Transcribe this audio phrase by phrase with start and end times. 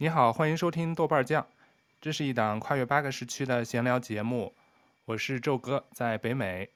[0.00, 1.44] 你好，欢迎收听豆瓣酱，
[2.00, 4.54] 这是一档跨越八个时区的闲聊节目。
[5.06, 6.70] 我是宙哥，在北美。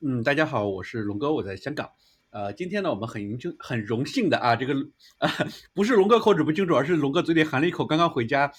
[0.00, 1.90] 嗯，大家好，我是龙哥，我在香港。
[2.30, 4.72] 呃，今天呢，我们很荣幸很荣幸的啊，这个
[5.18, 5.28] 啊，
[5.74, 8.52] 不是龙哥口齿不清楚，而是龙哥嘴里含了一口刚刚回家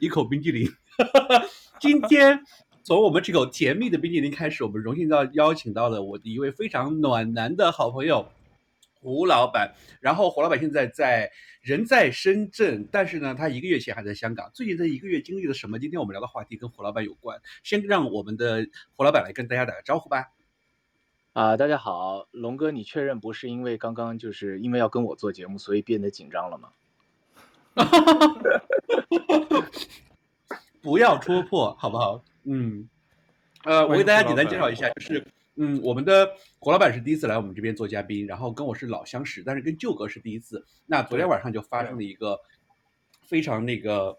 [0.00, 0.72] 一口冰激凌。
[1.78, 2.42] 今天
[2.82, 8.26] 从我们这口甜蜜的冰激凌开始，我们荣幸到邀请到了我的一位非常暖男的好朋友。
[9.02, 11.32] 胡老板，然后胡老板现在在
[11.62, 14.50] 人在深圳，但是呢，他一个月前还在香港。
[14.52, 15.78] 最近这一个月经历了什么？
[15.78, 17.40] 今天我们聊的话题跟胡老板有关。
[17.62, 18.66] 先让我们的
[18.96, 20.32] 胡老板来跟大家打个招呼吧。
[21.34, 26.70] 啊、呃，大家好，龙哥，你确认不是因为刚刚就是因为要跟我做节目，所以变得紧张了吗？
[30.82, 32.24] 不要戳破，好不好？
[32.42, 32.88] 嗯，
[33.62, 35.24] 呃，我给大家简单介绍一下，就是。
[35.56, 40.64] 嗯，我们的胡老板是第一次来我们这边做嘉宾，然后跟我是老相识，但是跟舅哥是第一次。
[40.86, 42.38] 那昨天晚上就发生了一个
[43.26, 44.16] 非常那个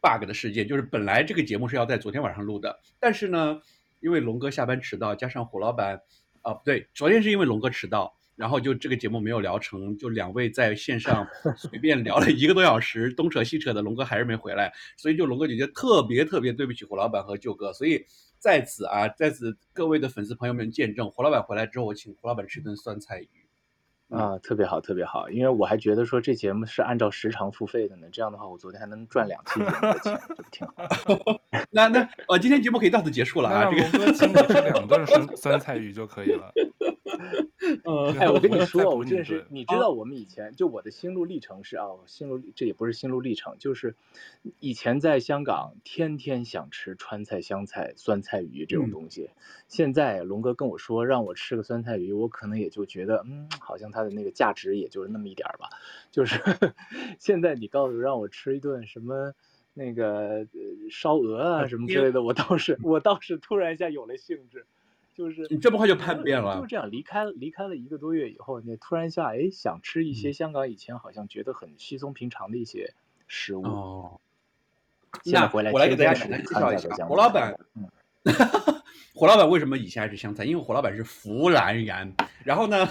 [0.00, 3.60] bug 的事件，就是本来这个节目是要在昨天晚上录的，但是呢，
[4.00, 6.00] 因为龙哥下班迟到，加上胡老板，
[6.42, 8.14] 啊，不对，昨天是因为龙哥迟到。
[8.36, 18.04] 然后就这个节目没有聊成，就两位在线上 随便聊了一个多小时，东扯西扯的，龙哥还是没回来，所以就龙哥姐姐特别特别对不起胡老板和舅哥，所以
[18.38, 23.28] 在此啊，在此各位的粉丝朋友们见证，胡老板回来之后，我请胡老板吃顿酸菜鱼。
[24.08, 31.40] 啊，特别好，特别好，因为我还觉得说这节目是按照时长付费的呢，这样的话我昨天还能赚两期节目的钱，就挺好。
[31.70, 36.52] 那那呃，今天节目可以到此结束了啊，这个请你吃两顿酸 酸菜鱼就可以了。
[37.84, 43.94] 嗯，哎，我跟你说，我真是，你知道我们以前就我的心路历程是啊，心路这也不是心路历程，就是
[44.60, 55.68] 以前在香港天天想吃川菜、湘菜、酸菜鱼这种东西，嗯、现在龙哥跟我说让我吃个酸菜鱼，我可能也就觉得嗯，好像它的那个价值也就是那么一点儿吧。
[56.10, 56.40] 就是
[57.20, 59.32] 现在你告诉让我吃一顿什么
[59.74, 60.46] 那个
[60.90, 64.66] 烧鹅啊什么之类的，我倒是我倒是突然一下有了兴致。
[65.16, 72.92] 就是你这么快就叛变了，就这样离开离开了一个多月以后，你突然一下哎想吃一些香港以前好像觉得很稀松平常的一些
[73.26, 73.64] 食物。
[73.64, 74.20] 哦，
[75.24, 77.58] 那回来我来给大家简单介绍一下胡老板。
[77.74, 77.88] 嗯，
[79.14, 80.44] 胡老板为什么以前爱吃湘菜？
[80.44, 82.14] 因为胡老板是湖南人。
[82.44, 82.86] 然后呢？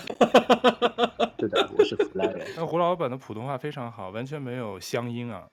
[1.38, 2.48] 对的，我是湖南人。
[2.58, 5.48] 那胡老板的普通话非常好，完全没有乡音啊。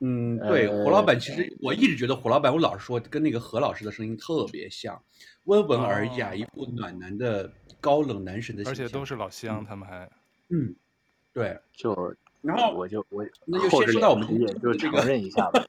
[0.00, 5.00] 嗯，对，胡老板其实我一直觉得胡老板，我老是说跟那个何老师的声音特别像，
[5.44, 7.50] 温文尔雅，哦、一副暖男的
[7.80, 10.10] 高冷男神的形象，而且都是老乡，嗯、他们还，
[10.50, 10.74] 嗯，
[11.32, 15.64] 对，就然后我就我那就先说到我们也就承认一下吧，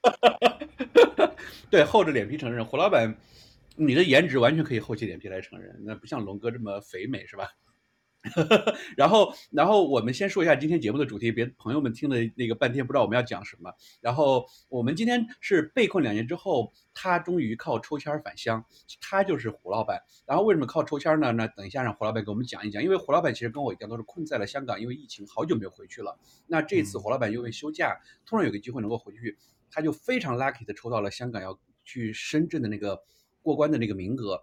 [1.70, 3.16] 对，厚着脸皮承认，胡老板，
[3.76, 7.48] 你的颜值完全可以厚起脸皮来承认，那不像龙哥这么肥美是吧？
[8.96, 13.72] 然后，然后我们先说一下今天节目的主题，别朋友们听了那个半天不知道我们要讲什么。
[14.00, 18.64] 然后我们今天是被困两年之后，他终于靠抽签返乡，
[19.00, 20.02] 他就是胡老板。
[20.26, 21.32] 然后为什么靠抽签呢？
[21.32, 22.82] 那等一下让胡老板给我们讲一讲。
[22.82, 26.18] 因为胡老板其实跟我一样都是困在了香港，因为疫情好久没有回去了。
[26.46, 29.38] 那这次胡老板因为休假，突然有个机会能够回去，
[29.70, 33.02] 他就非常 lucky 的抽到了香港要去深圳的那个
[33.42, 34.42] 过关的那个名额。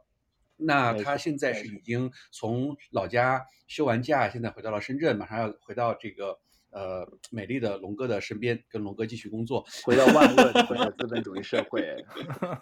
[0.66, 6.40] 那他现在是已经从老家休完假，现在回到了深圳，马上要回到这个。
[6.76, 12.04] 呃，美丽的龙哥的身边，跟龙哥继续工作，回到万恶的资本主义社会。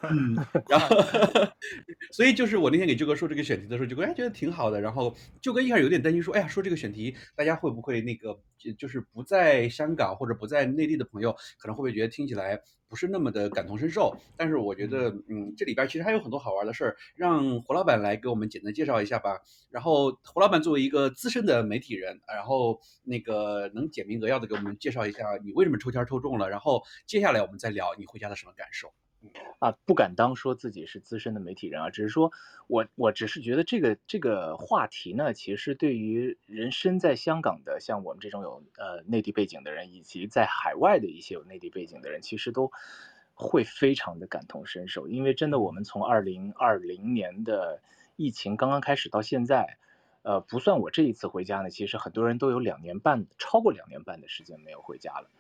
[0.04, 0.36] 嗯，
[0.68, 0.98] 然后，
[2.12, 4.82] 所以就是我那天给舅哥说这个选题的时候，舅哥哎觉得挺好的。
[4.82, 8.38] 然后舅哥一开始有点担心说，哎呀，说这个选题大家会不会那个，
[8.78, 12.60] 就是不在香港或者不在内地的朋友，可能会不会觉得听起来
[12.92, 14.16] 不是那么的感同身受？
[14.38, 19.40] 但是我觉得，嗯，这里边其实还有很多好玩的事儿，让胡老板来给我们简单介绍一下吧。
[19.70, 24.06] 然后胡老板作为一个资深的媒体人，然后那个能简。
[24.12, 26.50] 明扼要的给我们介绍一下，你为什么抽签抽中了？
[26.50, 28.92] 然后接下来我们再聊你回家的什么感受？
[29.60, 32.32] 啊，不敢当说自己是资深的媒体人啊，只是说
[32.68, 42.72] 我我只是觉得这个这个话题呢，其实对于人身在香港的，像我们这种有呃内地背景的人，以及在海外的一些有内地背景的人，其实都
[43.34, 47.82] 会非常的感同身受，因为真的我们从二零二零年的
[48.16, 49.78] 疫情刚刚开始到现在。
[50.24, 55.32] 呃，不算我这一次回家呢，其实很多人都有两年半，超过两年半的时间没有回家了。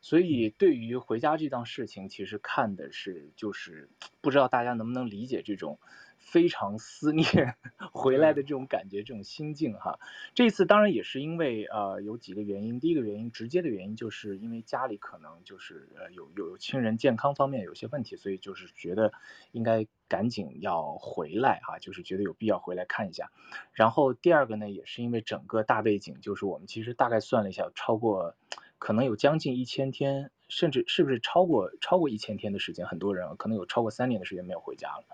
[0.00, 3.88] 所以对于回家这档事情，其实看的是就是
[4.20, 5.78] 不知道大家能不能理解这种
[6.18, 7.56] 非常思念
[7.92, 9.98] 回来的这种感觉、这种心境哈。
[10.34, 19.12] 这次当然也是因为呃有几个原因，第一个原因直接的原因就是因为家里可能就是呃有有亲人健康方面有些问题，所以就是觉得
[19.52, 19.86] 应该。
[20.10, 23.30] 赶紧要回来哈，就是觉得有必要回来看一下。
[23.74, 28.34] 然后第二个呢，也是因为整个大背景，就是我们其实大概算了一下，超过
[28.78, 32.86] 可能有将近一千天，甚至是不是超过超过一千天的时间？
[32.86, 35.04] 很多人可能有超过三年的时间没有回家了。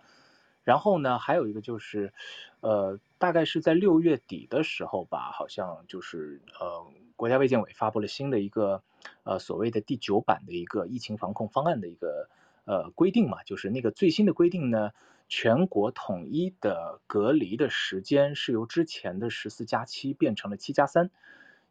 [0.63, 2.15] 然后呢，还有一个就是，
[2.61, 8.83] 呃，大概是在六月底的时候吧，好像就是呃，国家卫健委发布了新的一个
[9.25, 12.31] 呃所谓的第九版的一个疫情防控方案的一个
[12.65, 14.93] 呃规定嘛，就是那个最新的规定呢，
[15.29, 21.11] 全国统一的隔离的时间是由之前的十四加七变成了七加三，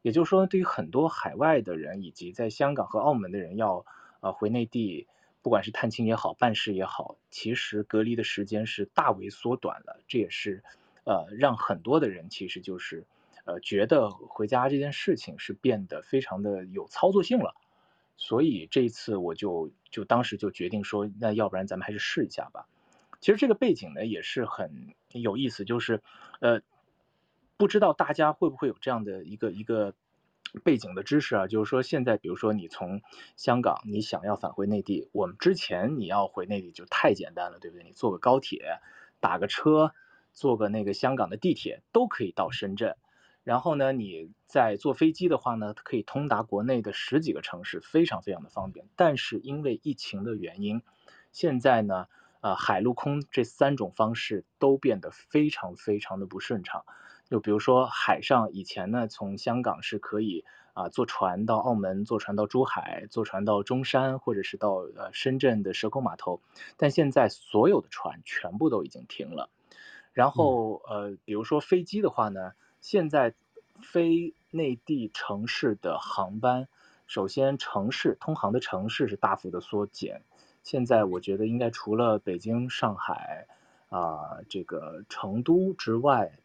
[0.03, 3.83] 也就是说，对于很多海外的人以及在香港和澳门的人要
[4.19, 5.07] 呃回内地。
[5.41, 9.99] 不管是探亲也好，办事也好，其实隔离的时间是大为缩短了。
[10.07, 10.63] 这也是，
[11.03, 13.05] 呃，让很多的人其实就是，
[13.43, 17.55] 呃，觉得回家这件事情是变得非常的有操作性了。
[18.15, 22.65] 所以这一次我就就当时就决定说，那要不然咱们还是试一下吧。
[23.19, 26.01] 其实这个背景呢也是很有意思，就是，
[26.39, 26.61] 呃，
[27.57, 29.93] 不知道大家会不会有这样的一个一个。
[30.63, 33.01] 背景的知识啊，就是说现在，比如说你从
[33.35, 37.83] 香港，你想要返回内地，我们之前你要回内地就太简单了，对不对？
[37.83, 38.77] 你坐个高铁，
[39.19, 39.95] 打个车，
[40.31, 42.97] 坐个那个香港的地铁都可以到深圳。
[43.43, 48.85] 然后呢，你再坐飞机的话呢，可以通达国内的十几个城市，非常非常的方便。
[48.95, 50.83] 但是因为疫情的原因，
[51.31, 52.05] 现在呢，
[52.41, 56.85] 呃，海陆空这三种方式都变得非常非常的不顺畅。
[57.25, 66.41] 就比如说海上，以前呢，从香港是可以啊坐船到澳门，坐船到珠海，坐船到中山，或者是到呃深圳的蛇口码头。
[66.77, 69.49] 但现在所有的船全部都已经停了。
[70.11, 73.33] 然后呃，比如说飞机的话呢，现在
[73.81, 76.67] 飞内地城市的航班，
[77.07, 80.21] 首先城市通航的城市是大幅的缩减。
[80.61, 83.47] 现在我觉得应该除了北京、上海
[83.89, 86.37] 啊这个成都之外。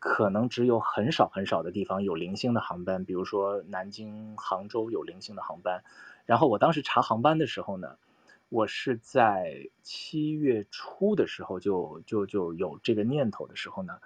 [0.00, 5.84] 可能只有很少很少的地方有零星的航班，比如说南京、杭州有零星的航班。
[6.24, 7.98] 然后我当时查航班的时候呢，
[8.48, 13.98] 我是在七月初的时候就就就有这个念头的时候呢，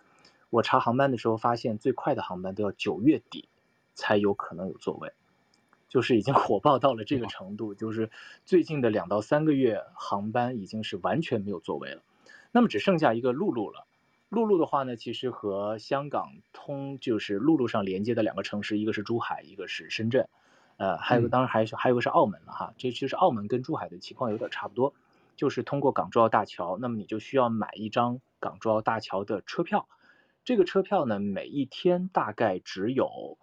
[0.50, 3.49] 我查航班的时候发现最快的航班都要九月底
[3.94, 5.12] 才有可能有座位，
[5.88, 8.11] 就是已经 火爆到了这个程度，就是
[8.44, 12.02] 最近的两到三个月航班已经是完全没有座位了，
[12.50, 13.87] 那么只剩下一个陆路了。
[14.35, 20.29] 陆路的话呢，其实和香港通就是陆路上连接的两个城市，一个是珠海，一个是深圳，
[20.77, 22.75] 呃，还有个当然还是还有个是澳门了哈。
[22.77, 24.93] 这其实澳门跟珠海的情况有点差不多，
[25.37, 29.89] 就是通过港珠澳大桥，那么你就需要买一张港珠澳大桥的车票。
[30.45, 33.39] 这个车票呢，每一天大概只有，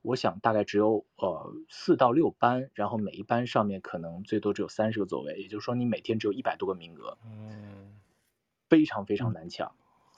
[0.00, 8.00] 我想大概只有呃四到六班，然后每一班上面可能最多只有三十个座位，也就是说你每天只有一百多个名额，嗯，
[8.68, 9.68] 非常非常难抢。
[9.68, 9.74] 嗯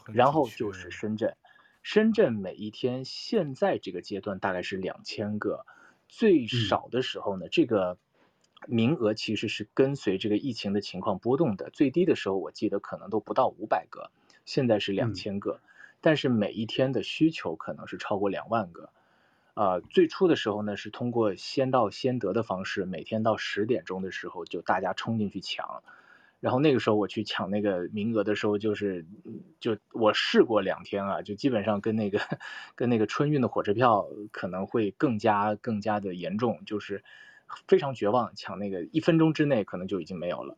[0.06, 0.90] 然后就是。
[0.90, 1.36] 深圳，
[1.82, 5.66] 深圳每一天现在这个阶段大概是两千个，
[6.08, 7.98] 最少的时候呢，这个
[8.66, 14.10] 名额其实是跟随这个疫情的情况波动的，最低的时候我记得可能都不到五百个，
[14.44, 15.60] 现在是两千个，
[16.00, 18.90] 但是每一天的需求可能是超过两万个，
[19.54, 25.82] 呃，最初的时候呢是通过先到先得的方式，每天到十点钟的时候就大家冲进去抢。
[26.42, 29.06] 然后那个时候我去抢那个名额的时候，就是，
[29.60, 32.18] 就我试过两天啊，就基本上跟那个
[32.74, 37.04] 跟那个春运的火车票可能会更加更加的严重，就是
[37.68, 40.56] 非常绝望，抢那个一分钟之内可能就已经没有了。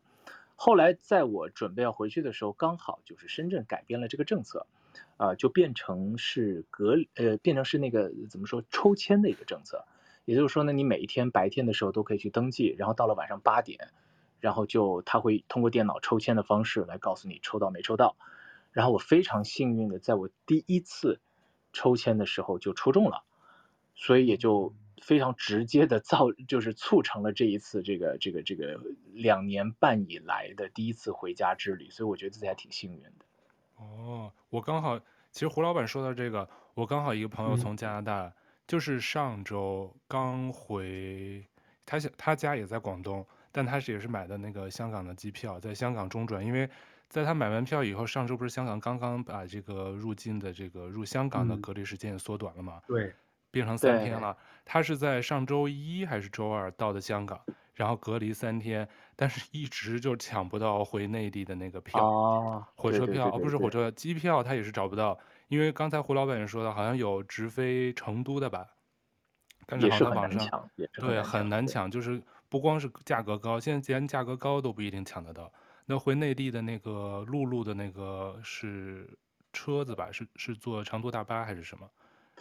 [0.55, 4.65] 后来在我准备要回去的时候，刚好就是深圳改变了这个政策，
[5.17, 9.85] 啊、就变成是隔呃变成是那个怎么说抽签的一个政策，
[10.25, 13.91] 也就是说呢，你每一天白天的时候都可以去登记，然后到了晚上八点。
[14.45, 18.15] 然后就他会通过电脑抽签的方式来告诉你抽到没抽到，
[18.71, 21.19] 然后我非常幸运的在我第一次
[21.73, 23.23] 抽签的时候就抽中了，
[23.95, 24.71] 所以也就
[25.01, 28.79] 非常直接的造就是促成了这一次这个这个这个
[29.13, 33.25] 两年半以来的第一次回家之旅，所以我觉得自己还挺幸运的。
[33.77, 34.99] 哦，我刚好
[35.31, 38.33] 其实胡老板说到这个，我刚好一个朋友从加拿大，嗯、
[38.67, 41.43] 就是上周刚回，
[41.83, 43.25] 他想他家也在广东。
[43.55, 46.69] 但他是也是买的那个香港的机票，在香港中转，因为
[47.07, 52.81] 在他买完票以后，上周不是香港刚刚把这个入境的这个入香港的隔离时间也缩短了嘛？
[52.85, 53.15] 对，
[53.51, 54.35] 变成三天了。
[54.65, 57.39] 他是在上周一还是周二到的香港，
[57.75, 58.85] 然后隔离三天，
[59.15, 68.67] 但是一直就抢不到回内地的那个票，哦、火车票，哦，不是火车，机票他也是找不到，因为刚才胡老板也说的，好像有直飞成都的吧，
[69.65, 70.69] 但是好像网上
[70.99, 72.21] 对很难抢，就是。
[72.55, 75.51] 不光是价格高，现在既然价格高都不一定抢得到。
[75.85, 79.09] 那回内地的那个陆路的那个是
[79.51, 80.09] 车子吧？
[80.09, 81.85] 是是坐长途大巴还是什么？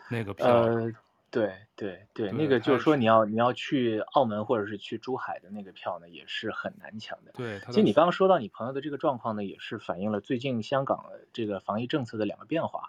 [0.08, 0.46] 那个票？
[0.46, 0.92] 呃，
[1.32, 7.32] 对对对，对那个就是说你要你要去澳门或者是去珠海的那个票呢，也是很难抢的。
[7.32, 12.88] 对，其实你刚刚说到你朋友的这个状况呢，也是反映了最近香港这个防疫政策的两个变化。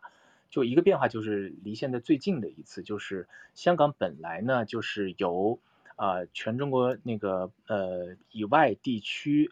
[0.51, 5.60] 就一个变化就是离现在最近的一次，就是香港本来呢就是由
[5.96, 9.52] 呃全中国那个呃以外地区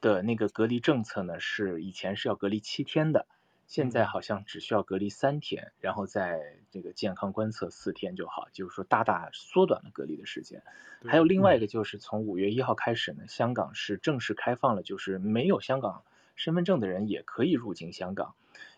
[0.00, 3.26] 的那个隔离政策呢，是以前是要隔离七天的。
[3.66, 6.40] 现在好像只需要隔离三天，然后在
[6.72, 10.60] 这个健康观测四天就好，就是说大大缩短了隔离的时间。
[11.04, 16.02] 还有另外一个就是从五月一号开始呢，香港是正式开放了，就是没有香港
[16.34, 18.34] 身份证的人也可以入境香港。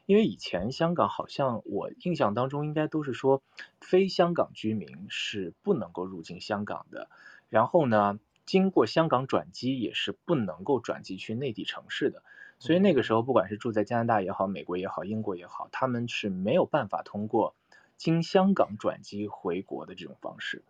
[0.07, 3.43] 因为以前香港好像我印象当中应该都是说
[3.81, 7.09] 非香港居民是不能够入境香港的，
[7.49, 12.23] 然后呢，经过香港转机也是不能够转机去内地城市的。
[12.59, 17.57] 所以那个时候，不管是住在加拿大也好，美国也好，英国也好，他们是没有办法通过
[17.97, 20.63] 经香港转机回国的这种方式，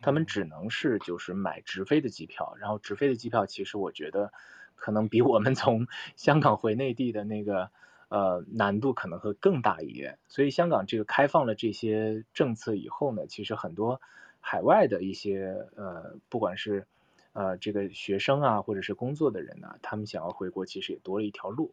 [0.00, 4.32] 他们只能是就是买直飞的机票，然后直飞的机票其实我觉得
[4.76, 7.72] 可能比我们从香港回内地的那个
[8.10, 10.18] 呃难度可能会更大一点。
[10.28, 14.02] 所以香港这个开放了这些政策以后呢，其实很多
[14.40, 16.86] 海外的一些呃不管是。
[17.32, 21.72] 呃，这个学生啊，或者是工作的人呢、啊，他们想要回国，其实也多了一条路。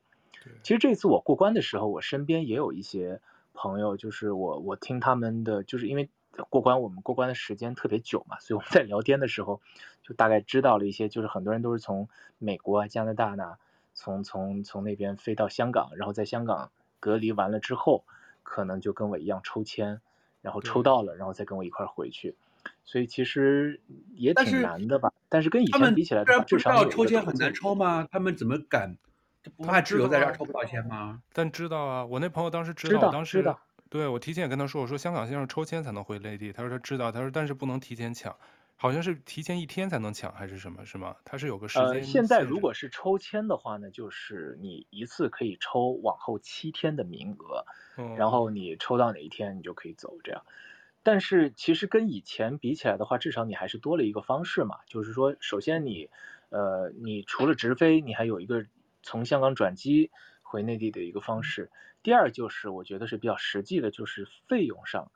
[0.61, 3.21] 其实这次我过关的时候，我身边也有一些
[3.55, 6.11] 朋友，就是我我听他们的，就是因为
[6.51, 9.59] 过关，我们过关的时间特别久嘛，所以我们在聊天的时候，
[10.03, 13.57] 就大概知道了一些，就是很多人都是从美国啊、加拿大呢，
[13.97, 18.05] 从从从那边飞到香港，然后在香港隔离完了之后，
[18.43, 19.99] 可能就跟我一样抽签，
[20.43, 22.35] 然后抽到了，然后再跟我一块儿回去。
[22.85, 23.81] 所以其实
[24.13, 28.07] 也挺难的吧，但是跟以前比起来，他们不知道抽签很难抽吗？
[28.11, 28.95] 他们怎么敢？
[29.57, 31.21] 不怕只有在这儿抽不到签吗？
[31.33, 33.55] 但知道啊，我那朋友当时知道，知道当时
[33.89, 38.35] 对我提前也跟他说，我说香港先生抽签才能回内地，他说他知道，他说但是不能提前抢，
[38.79, 41.15] 好像是提前一天才能抢还是什么，是吗？
[41.25, 41.87] 它是有个时间。
[41.87, 47.65] 呃，现在如果是抽签的话呢，就是你一次可以抽往后七天的名额，
[47.97, 50.43] 嗯，然后你抽到哪一天你就可以走这样。
[51.01, 56.09] 但是其实跟以前比起来的话，至少你还是多了一个方式嘛，就是说，首先你，
[56.49, 58.65] 呃，你除了直飞，你还有一个
[59.01, 60.11] 从香港转机
[60.43, 61.71] 回内地的一个方式。
[62.03, 65.11] 第二就是我觉得是比较实际的，就是费用上，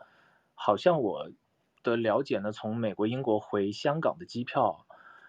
[0.56, 1.30] 好像我
[1.84, 4.86] 的了解呢，从美国、英国回香港的机票，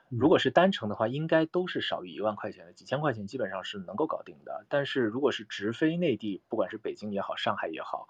[0.08, 4.66] 如果是单程的话，应该都是少于一万块钱的，几千块钱基本上是能够搞定的。
[4.68, 8.08] 但是如果是直飞内地，不管是北京也好，上海也好，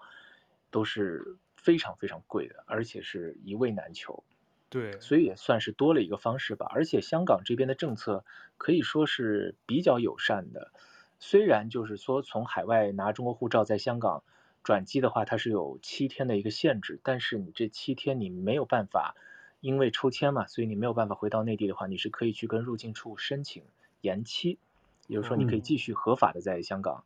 [0.71, 1.37] 都是。
[1.55, 4.25] 非常非常贵的，而且是一位难求，
[4.69, 6.65] 对，所以也算是多了一个方式吧。
[6.71, 8.25] 而且香港这边的政策
[8.57, 10.73] 可以说是比较友善的，
[11.19, 14.25] 虽然就是说从海外拿中国护照在香港
[14.63, 19.15] 转机的话，它是有七天的一个限制，但是你这七天你没有办法，
[19.59, 23.63] 因为抽签嘛，所以你没有办法回到内地的话，你是可以去跟入境处申请
[24.01, 24.57] 延期，
[25.07, 27.03] 也就是说你可以继续合法的在香港。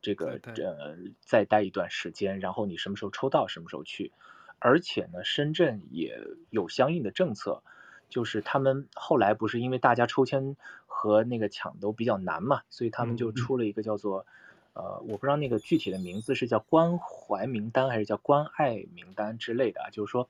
[0.00, 4.12] 这个呃，再待一段时间，然后你什么时候抽到什么时候去，
[4.60, 7.64] 而且呢，深圳也有相应的政策，
[8.08, 14.24] 就是他们后来不是因为大家抽签和那个抢都比较难嘛，所以他们就出了一个叫做，
[14.78, 20.28] 呃，我不知道那个具体的名字是叫关怀名单还是叫关爱名单之类的啊，就是说，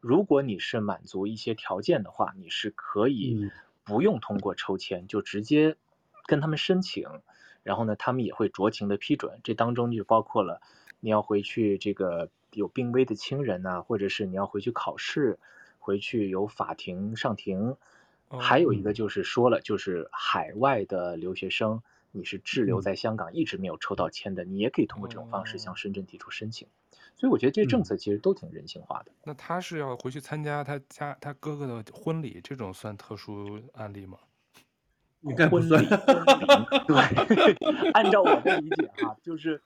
[0.00, 3.50] 如果你是满足一些条件的话，你是可以
[3.84, 5.76] 不用通过抽签，就直接
[6.24, 7.06] 跟他们申请。
[7.62, 10.62] 然后呢，他们也会酌情的批准，这当中就包括了
[10.98, 15.38] 你要回去这个有病危的亲人呐、啊，或者是你要回去考试，
[15.78, 17.76] 回去有法庭上庭，
[18.30, 26.68] 还有一个就是说了，就是海外的留学生，你是滞留在香港一直没有抽到签的，你也可以通过这种方式向深圳提出申请。
[27.16, 29.12] 所以我觉得这些政策其实都挺人性化的。
[29.24, 34.18] 那他是要回去参加他家他哥哥的婚礼，这种算特殊案例吗？
[35.22, 37.54] 应该不算，对，
[37.94, 39.62] 按照我的理解哈，就是，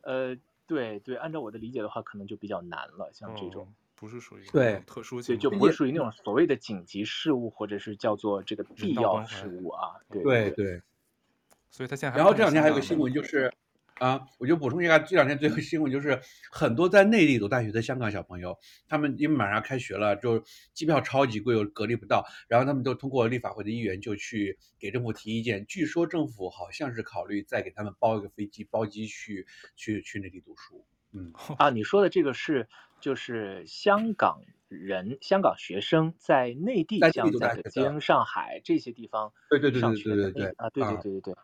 [0.00, 0.36] 呃，
[0.66, 10.82] 对对，按照我的理解的话，可能就比较难了，像这种、哦、不是属于对特殊性，就不是属于那种所谓的紧急事务，或者是叫做这个必要事务啊，对对对，
[11.70, 13.52] 所以他现在然后这两天还有个新闻就是。
[13.98, 16.20] 啊，我就补充一下，这两天最后新闻就是
[16.52, 18.54] 很多在内地读大学的香港小朋友，
[18.86, 20.44] 他们因为马上开学了，就
[20.74, 25.64] 机票超级贵，又隔离不到，然后他们都通过立法会的议员就去给政府提意见。
[25.64, 29.46] 据说政府好像是考虑再给他们包一个飞机，包机去
[29.76, 30.84] 去去内地读书。
[31.12, 32.68] 嗯，啊，你说的这个是
[33.00, 41.34] 就是香港人、香港学生在内地，像在北京、上海这些地方，对对对对对对对，啊，对对对对对。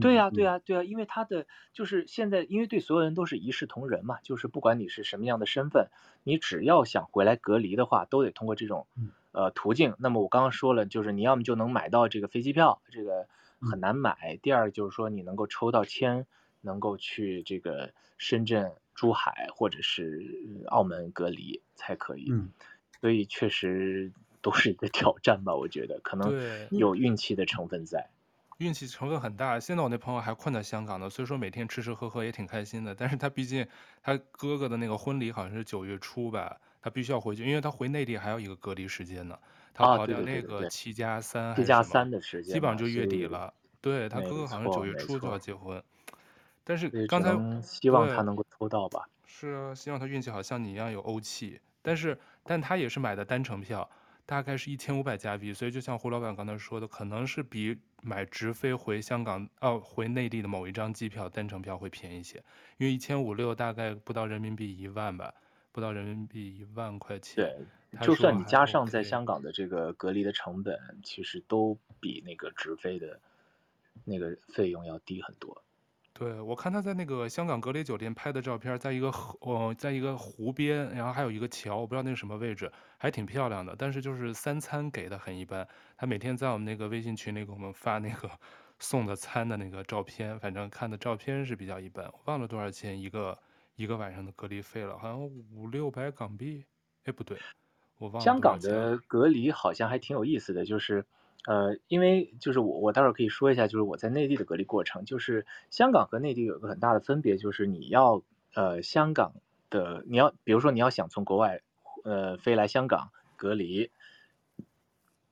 [0.00, 5.88] 对呀、啊，对呀、啊，对呀、啊，因为他的就是现在，因为对所有人都是一视同仁嘛，就是不管你是什么样的身份，
[6.24, 8.86] 你只要想回来隔离的话，都得通过这种
[9.32, 9.94] 呃途径。
[9.98, 13.28] 那么我刚刚说了，就是你要么就能买到这个飞机票，这个
[13.60, 14.38] 很难买。
[14.42, 16.26] 第二就是说你能够抽到签，
[16.60, 22.28] 能够去这个深圳、珠海或者是澳门隔离才可以。
[22.30, 22.50] 嗯，
[23.00, 24.12] 所以确实
[24.42, 26.32] 都是一个挑战吧，我觉得可能
[26.70, 28.10] 有运气的成分在。
[28.58, 29.58] 运气成分很大。
[29.58, 32.94] 现在我那朋友还困在香港呢，所以说每天吃吃喝喝也挺开心的。
[32.94, 33.66] 但是他毕竟
[34.02, 39.38] 他哥哥的那个婚礼好像是九月初吧，他必须要回去，因为他回内地还有一个隔离时间呢。
[39.72, 43.54] 他跑掉那个七加三，七加三的时间，基本上就月底了。
[43.80, 45.80] 对，他哥哥好像九月初就要结婚。
[46.64, 49.08] 但是刚才希望他能够抽到吧。
[49.24, 51.60] 是啊，希望他运气好像你一样有欧气。
[51.80, 53.88] 但是，但他也是买的单程票。
[54.28, 62.36] 大概是一千五百加币，所以就像胡老板刚才说的，可能是比买直飞回香港哦、啊、回内地的某一张机票单程票会便宜一些，
[62.76, 65.32] 因为一千五六大概不到人民币一万吧，
[65.72, 67.36] 不到人民币一万块钱。
[67.90, 73.18] 对，就算你加上在香港的这个隔离的成本，其实都比那个直飞的
[74.04, 75.64] 那个费用要低很多。
[76.18, 83.72] 对，我看他在那个香港隔离酒店拍的照片，在一个河，哦，在一个湖边，然后还有一个桥，我不知道那是什么位置，还挺漂亮的。
[83.78, 85.64] 但是就是三餐给的很一般。
[85.96, 88.28] 他每天在我们那个微信群里给我们发那个
[88.80, 92.04] 送的餐的那个照片，反正看的照片是比较一般。
[92.06, 93.38] 我忘了多少钱一个
[93.76, 96.64] 一个晚上的隔离费了，好像五六百港币。
[97.04, 97.38] 哎，不对，
[97.98, 98.20] 我忘了。
[98.20, 101.06] 香港的隔离好像还挺有意思的，就是。
[101.46, 105.06] 呃，因为就是我，我待会儿可以说一下，就是我在内地的隔离过程。
[105.06, 109.32] 就是香港和内地有个很大的分别，就是你要呃香港
[109.70, 111.62] 的，你要比如说你要想从国外
[112.04, 113.90] 呃飞来香港隔离，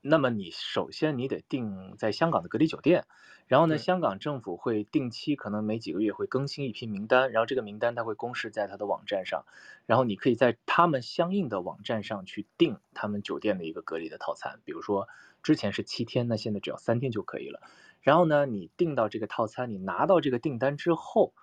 [0.01, 3.05] 那么你首先你得订在香港的隔离酒店，
[3.47, 9.45] 然后呢，香港政府会定期可能每几个月会更新一批名单，然后这个名单它会公示在它的网站上，
[9.85, 15.09] 然后你可以在他们相应的网站上去订他们酒店的一个隔离的套餐，比如说。
[15.47, 17.61] 之前是七天，那现在只要三天就可以了。
[18.01, 21.35] 然后呢，你订到这个套餐，你拿到这个订单之后，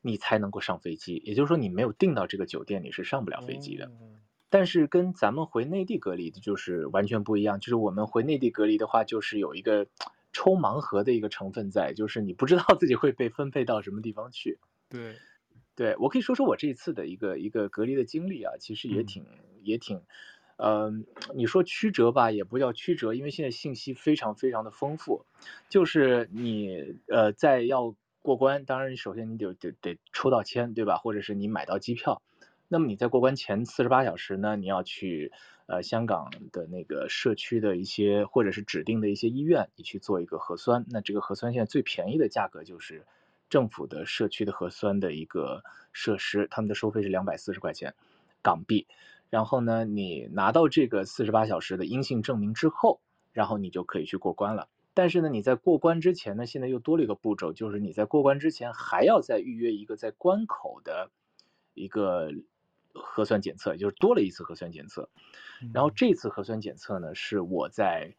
[0.00, 1.22] 你才能够上飞机。
[1.24, 3.92] 也就是说，你没有订到这个酒店，你是上不了飞机的。
[4.50, 7.60] 但是跟咱们回内地隔离的就是完全不一样。
[7.60, 9.86] 就是我们回内地隔离的话，就是有一个
[10.32, 14.58] 抽盲盒的一个成分在，就是你不知道自己会被分配到什么地方去。
[14.88, 15.14] 对，
[15.76, 20.02] 对，我可以说说我这一次的一个一个隔离的经历啊，其实也挺、嗯、也挺。
[20.58, 20.92] 呃，
[21.34, 25.24] 你说曲折吧，也不叫曲折，因为现在信息非常非常的丰富。
[25.68, 30.96] 就是你呃，在要过关，当然你首先你得得得抽到签，对吧？
[30.98, 32.20] 或者是你买到机票。
[32.66, 35.32] 那么你在过关前四十八小时呢，你要去
[35.66, 40.84] 呃香港的那个社区的一些或者是指定的一些医院，你去做一个核酸。
[40.90, 43.06] 那这个核酸现在最便宜的价格就是
[43.48, 47.94] 政府的社区的核酸的一个设施，他们的收费是两百四十块钱
[48.42, 48.88] 港币。
[49.30, 53.00] 然后呢，你拿到这个四十八小时的阴性证明之后，
[53.32, 54.68] 然后你就可以去过关了。
[54.94, 61.10] 但是呢，你在过关之前呢，现在又多了一个步骤，就是你在过关之前还要再预约一个在关口的
[61.74, 62.32] 一个
[62.94, 65.10] 核酸检测，也就是多了一次核酸检测。
[65.74, 68.14] 然后这次核酸检测呢，是我在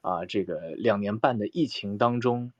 [0.00, 2.52] 啊、呃、这个两年半的疫情当中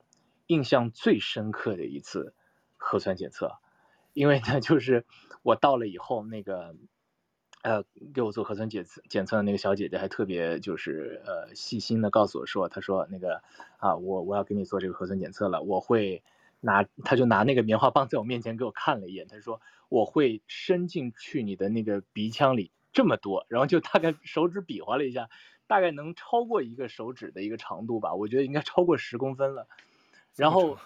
[0.45, 2.35] 印象最深刻的一次
[2.77, 3.53] 核酸检测，
[4.13, 5.05] 因为呢，就是
[5.41, 6.75] 我到了以后那个。
[7.65, 13.41] 呃，给我做核酸检测检测的那个小姐姐还特别就是呃细心的告诉我说，她说那个
[13.77, 16.21] 啊，我我要给你做这个核酸检测了，我会
[16.59, 25.27] 拿，她就拿那个棉花棒在我面前给我看了一眼，她说我会伸进去你的那个鼻腔里这么多，然后就大概手指比划了一下，
[25.65, 29.67] 大概能超过一个手指的一个长度吧，我觉得应该超过十公分了，
[30.35, 30.77] 然后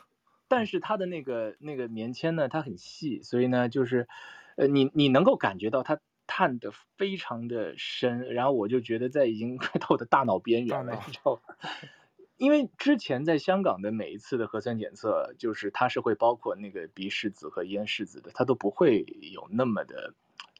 [0.48, 4.08] 但是它的那个那个棉签呢，它很细，所以呢就是
[4.56, 6.00] 呃你你能够感觉到它。
[6.32, 11.56] 探的非常的深，然后我就觉得在已经 快到我的大脑边缘了，你知道吗？
[12.38, 20.14] 因为之前在香港的每一次的核酸检测，就是它是会包括那个鼻拭子和咽拭子的，它都不会有那么的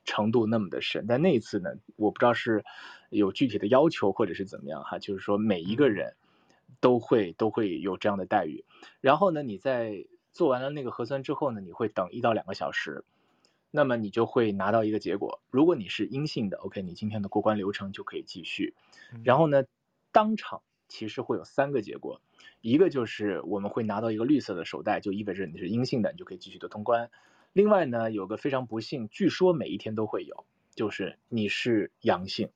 [0.04, 1.06] 程度那么的深。
[1.08, 2.66] 但那一次呢，我不知道是
[3.12, 6.16] 有具体的要求或者是怎么样哈，就是说每一个人
[6.82, 8.66] 都会都会有这样的待遇。
[9.00, 13.06] 然后呢，你在做完了那个核酸之后呢，你会等一到两个小时。
[13.72, 18.74] 那么你就会拿到一个结果，如果你是阴性的，OK，你今天的过关流程就可以继续。
[19.24, 19.64] 然后呢，
[20.12, 22.22] 当场其实会有三个结果，
[22.62, 27.12] 一个就是我们会拿到一个绿色的手袋，就意味着你是阴性的，你就可以继续的通关。
[27.54, 32.50] 另外呢，有个非常不幸，据说每一天都会有，就是你是阳性，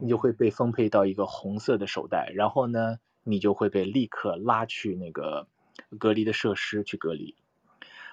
[0.00, 5.48] 你就会被分配到一个红色的手袋，然后呢，你就会被立刻拉去那个
[5.98, 7.36] 隔离的设施去隔离。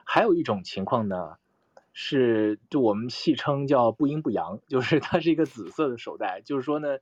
[0.05, 1.37] 还有一种情况呢，
[1.95, 6.97] 是就我们戏称叫不阴不阳，就是它是一个紫色的手袋，就是说呢，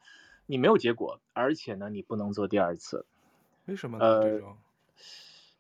[0.46, 3.06] 你没有结果，而且呢，你不能做第二次。
[3.68, 4.06] 为什么呢？
[4.06, 4.42] 呃，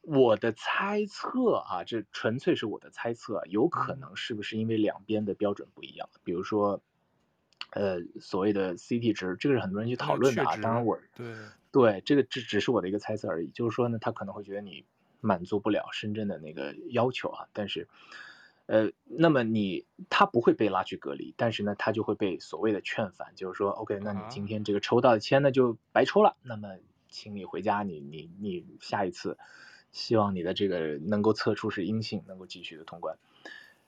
[0.01, 6.09] 我的猜测啊，这纯粹是我的猜测，有可能是不是因为两边的标准不一样？
[6.13, 6.81] 嗯、比如说，
[7.69, 10.57] 呃，所谓的 CT 值，这个是很多人去讨论的啊。
[10.57, 11.33] 当然我对
[11.71, 14.83] 对这个只只是我的一个猜测而已，就是说呢，他可能会觉得你
[15.21, 17.87] 满足不了深圳的那个要求啊，但是。
[18.71, 26.77] 呃，那么你他不会被拉去隔离，但是呢，他就会被所谓的劝返，就是说，OK，那你今天这个抽到的签呢就白抽了，那么
[27.09, 29.37] 请你回家，你你你下一次，
[29.91, 33.17] 希望你的这个能够测出是阴性，能够继续的通关，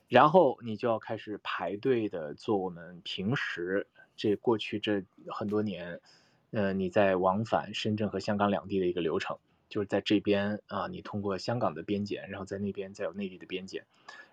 [0.09, 6.01] 然后你就要开始排队的做我们平时这过去这很多年，
[6.51, 9.37] 呃，你在往返深圳和香港两地的一个流程，
[9.69, 13.85] 就是在这边啊，你通过香港的边检，然后在那边再有内地的边检。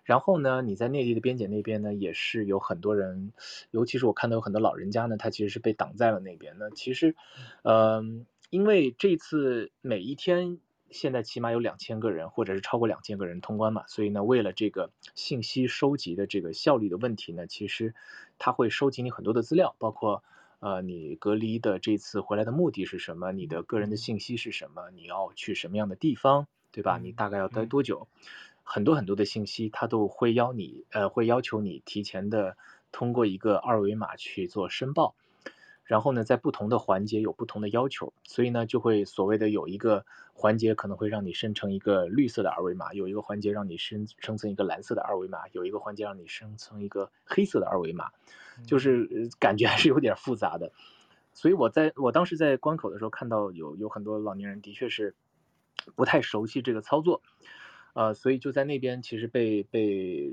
[0.04, 3.32] 然后呢，你在内地的边检那边呢，也是有很多人，
[3.70, 6.56] 尤其是我看到有很多老人家呢，他其实是被挡在了那边。
[6.58, 7.14] 那其实，
[7.62, 8.02] 呃，
[8.50, 10.58] 因为这次每一天
[10.90, 17.94] 现在起码有两千个人，或者是超过两千个人通关嘛，所以呢，为了这个信息收集的这个效率的问题呢，其实
[18.38, 20.24] 他会收集你很多的资料，包括
[20.58, 26.98] 呃你隔离的这次回来的目的是什么，你的个人的信息是什么，你要去什么样的地方，对吧？
[27.00, 28.08] 你大概要待多久？
[28.72, 32.56] 很多很多的信息，它都会邀你，呃，会要求你提前的
[32.92, 35.16] 通过一个二维码去做申报，
[35.82, 48.12] 然后呢，在不同的环节有不同的要求，所以呢，就会所谓的有一个环节可能会让你生成一个绿色的二维码，有一个环节让你生生成一个蓝色的二维码，有一个环节让你生成一个黑色的二维码，
[48.68, 50.70] 就是感觉还是有点复杂的。
[51.32, 55.16] 所以我在我当时在关口的时候看到有有很多老年人的确是
[55.96, 57.20] 不太熟悉这个操作。
[57.92, 60.32] 呃，所以就在那边，其实被被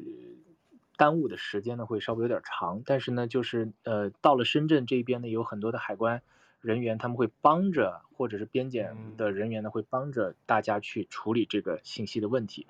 [0.95, 2.81] 耽误的时间呢，会稍微有点长。
[2.85, 6.21] 但是呢，就是呃，到了深圳这边呢，有很多的海关
[6.61, 12.67] 人员，他们会帮着，或者是边检的人员呢，会帮着大家去处理这个信息的问题。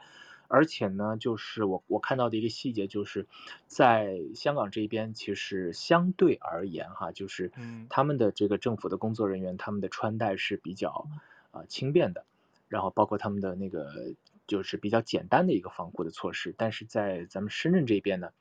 [0.48, 3.28] 而且呢，就是我我看到的一个细节，就是
[3.66, 7.52] 在香港这边，其实相对而言哈，就是
[7.90, 11.10] 他们的这个政府的工作人员，他们的穿戴是比较
[11.52, 12.26] 啊、呃、轻便的，
[12.70, 14.14] 然后包括他们的那个。
[14.48, 18.32] 就是比较简单的一个防护的措施，但是在咱们深圳这边呢，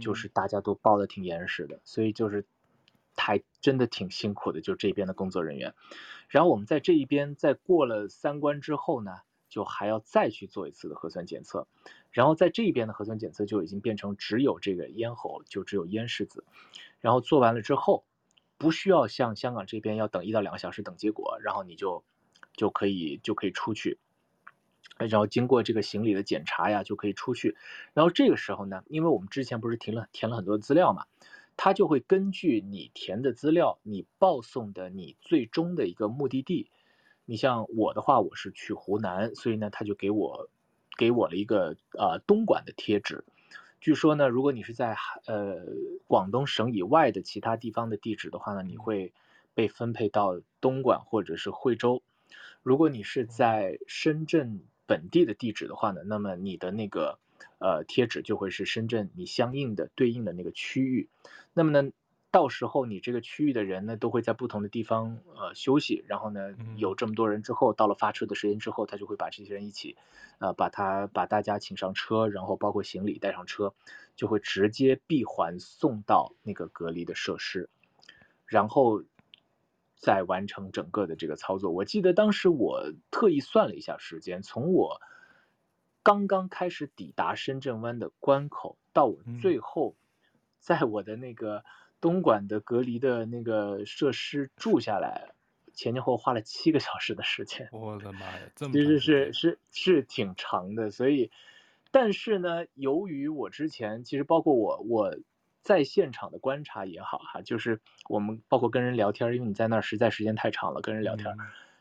[0.00, 2.44] 就是大家都包的挺严实的，所以就是
[3.16, 5.74] 还真的挺辛苦的，就这边的工作人员。
[6.28, 9.16] 然后我们在这一边再过了三关之后呢，
[9.48, 11.66] 就还要再去做一次的核酸检测，
[12.10, 16.44] 然后在这一边的核酸检测就已经变成只有这个咽喉，就只有咽拭子，
[17.00, 18.04] 然后做完了之后，
[18.58, 22.04] 不需要像香港这边要等一到两个小时等结果，然后你就
[22.54, 23.98] 就可以就可以出去。
[24.96, 27.56] 然后经过这个行李的检查呀，就可以出去。
[27.94, 31.06] 然后这个时候呢，因为我们之前不是填了填了很多资料嘛，
[31.56, 36.70] 他就会根据你填的资料，你报送的你最终的一个目的地。
[37.24, 40.48] 你像我的话，我是去湖南，所以呢，他就给我
[40.96, 43.24] 给我了一个呃东莞的贴纸。
[43.80, 45.66] 据说呢，如果你是在呃
[46.06, 49.12] 广东省以外的其他地方的地址的话呢，你会
[49.54, 52.02] 被分配到东莞或者是惠州。
[52.62, 54.60] 如果你是在深圳。
[54.86, 57.18] 本地的地址的话呢，那么你的那个
[57.58, 61.08] 呃贴纸就会是深圳你相应的对应的那个区域。
[61.52, 61.90] 那么呢，
[62.30, 66.04] 到时候你这个区域的人呢，都会在不同的地方呃休息。
[66.06, 69.96] 然后呢，有这么多人之后，到了发车的时间之后，他就会把这些人一起
[70.38, 73.74] 呃把他把大家请上车，然后包括行李带上车，
[74.16, 77.68] 就会直接闭环送到那个隔离的设施，
[78.46, 79.02] 然后。
[80.04, 85.00] 再完成整个的这个操作，我记得当时我特意算了一下时间，从我
[86.02, 89.96] 刚刚开始抵达深圳湾的关口，到我最后
[90.58, 91.64] 在我的那个
[92.02, 95.32] 东莞的隔离的那个设施住下来，
[95.72, 97.70] 前前后后花了七个小时的时间。
[97.72, 101.30] 我的妈呀， 这么其实是是是挺长的，所以，
[101.90, 105.16] 但是呢，由于我之前其实包括我我。
[105.64, 111.36] 在现场的观察也好哈，就是我们包括跟人聊天，因为你在那儿实在时间太长了，跟人聊天，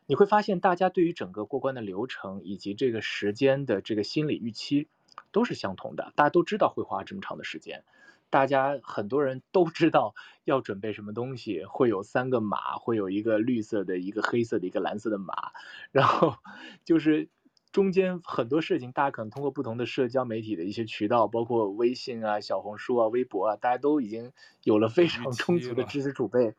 [0.07, 4.87] 你会发现大家对于整个过关的流程以及这个时间的这个心理预期
[5.33, 7.83] 都是相同的，大家都知道会花这么长的时间，
[8.29, 10.15] 大家很多人都知道
[10.45, 15.51] 要准备什么东西，会有三个码，会有一个绿色的、一个黑色的、一个蓝色的码，
[15.91, 16.37] 然后
[16.85, 17.29] 就是。
[17.73, 24.31] 中间很多事情，大家可能通过不同的社交媒体的一些渠道，包括微信啊、小红书啊、微博啊，大家都已经
[24.63, 26.53] 有了非常充足的知识储备。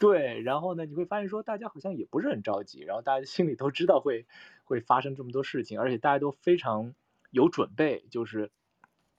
[0.00, 4.26] 对，然后呢，你会发现说，大家好像也不是很着急，然后大家心里都知道会
[4.64, 6.94] 会发生这么多事情，而且大家都非常
[7.30, 8.50] 有准备，就是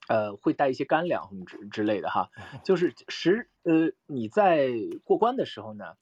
[0.07, 2.31] 呃会带一些干粮什么之之类的哈，
[2.65, 4.71] 就是实呃你在
[5.03, 5.95] 过关的时候呢，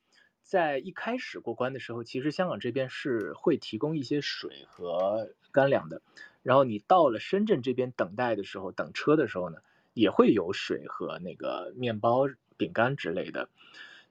[0.54, 6.04] 在一开始过关的时候，其实香港这边是会提供一些水和干粮的，
[6.44, 9.58] 然后你到了深圳这边等待的时候，等车的时候呢，
[9.96, 13.50] 也会有水和那个面包、饼干之类的。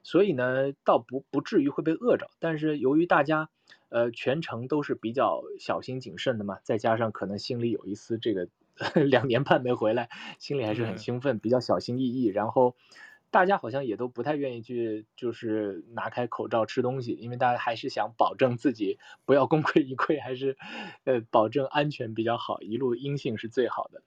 [0.01, 3.49] 所以呢，倒不不至于会被饿着，但是由于大家，
[3.87, 8.49] 呃，全程都是比较小心谨慎的嘛，再加上可能心里有一丝这个
[9.07, 12.25] 两年半没回来，心里还是很兴奋，比较小心翼翼。
[12.25, 12.75] 然后
[13.33, 20.55] 大家好像也都不太愿意去，就是拿开口罩吃东西，因为大家还是想保证自己不要功亏一篑，还是
[21.03, 24.03] 呃保证安全比较好，一路阴性是最好的。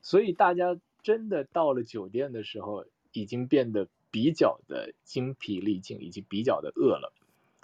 [0.00, 3.88] 所以大家真的到了酒店的时候，已经变得。
[4.10, 7.12] 比较的精疲力尽，以及比较的饿了，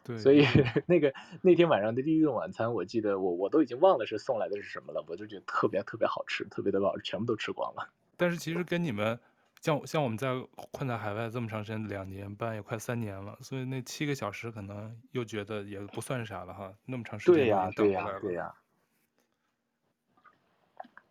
[0.04, 0.44] 对，所以
[0.84, 7.88] 那个那天晚上的第一顿晚餐，我记得我我都已经忘了是送来的是什么了，我就觉得特别特别好吃，特别的饱，全部都吃光了。
[8.18, 9.18] 但是其实跟你们
[9.64, 10.28] 像像我们在
[10.72, 18.54] 困在海外这么长时间，两年半也快三年了，所以那七个小时可能又觉得也不算啥了哈，那么长时间对呀对呀对呀。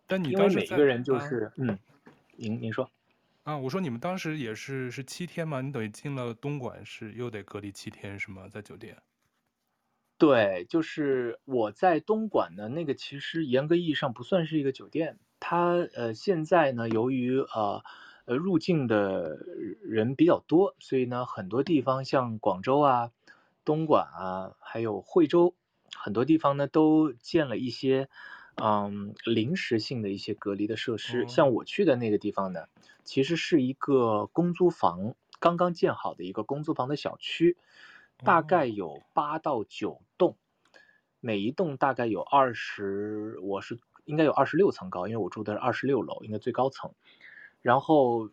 [0.05, 1.79] 但你当时因为每个人就是、啊、嗯，
[2.35, 2.87] 您您说。
[3.41, 5.59] 啊，我说你们当时也是是七天嘛？
[5.61, 8.47] 你等于进了东莞是又得隔离七天是吗？
[8.47, 9.01] 在酒店？
[10.19, 17.83] 对，就是我在东莞的，那个其实严格意义上不算是一个酒店，它呃现在呢由于呃
[18.25, 19.38] 呃入境的
[19.81, 23.12] 人比较多，所以呢很多地方像广州啊、
[23.65, 25.55] 东莞啊，还有惠州，
[25.95, 28.09] 很多地方呢都建了一些
[28.55, 32.67] 嗯临时性的一些隔离的设施，哦、像我去的那个地方呢。
[33.05, 37.57] 其实是一个公租房，刚刚建好的一个公租房的小区，
[38.23, 40.38] 大概有八到九栋，
[41.19, 46.93] 每一栋大概有二十，我是应该有二十六层高，因为我住的是二十六楼，应该最高层。
[47.63, 48.30] 然后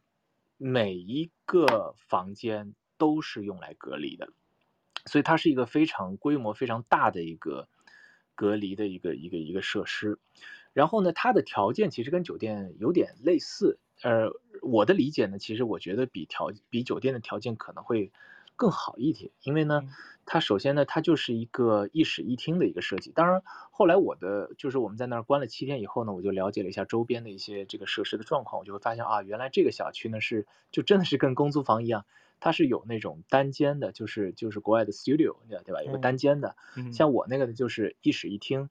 [0.58, 4.28] 每一个房间都是用来隔离的，
[5.06, 7.66] 所以它是一个非常规模非常大的一个
[8.34, 10.18] 隔离的一个一个一个设施。
[10.74, 14.38] 然后呢，它的条件其实跟酒店有点类似，呃。
[14.62, 18.12] 我的理解呢，其实我觉得比条比酒店的条件可能会
[18.60, 19.84] 更好一点，因为呢，
[20.26, 23.10] 它首先呢，它就是一个一室一厅的一个设计。
[23.10, 32.04] 当然，后来我的就是我们在那儿关了七天以后呢，我就了解了一下周边的一些这个设施的状况，我就会发现啊，原来这个小区呢是就真的是跟公租房一样，
[32.38, 35.82] 它是有那种单间的，就是就是国外的 studio，对吧？
[35.82, 36.54] 有个单间的，
[36.92, 38.68] 像我那个呢就是一室一厅，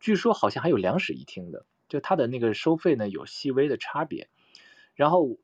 [0.00, 4.28] 据说好像还有两室一厅的，就它的那个收费呢有细微的差别。
[4.94, 5.38] 然后，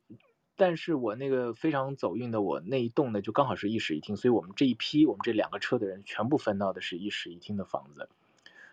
[0.59, 8.09] 但是我那个非常走运的，我那一栋呢就刚好是一室一厅，所以我们这一批我们这两个车的人全部分到的是一室一厅的房子，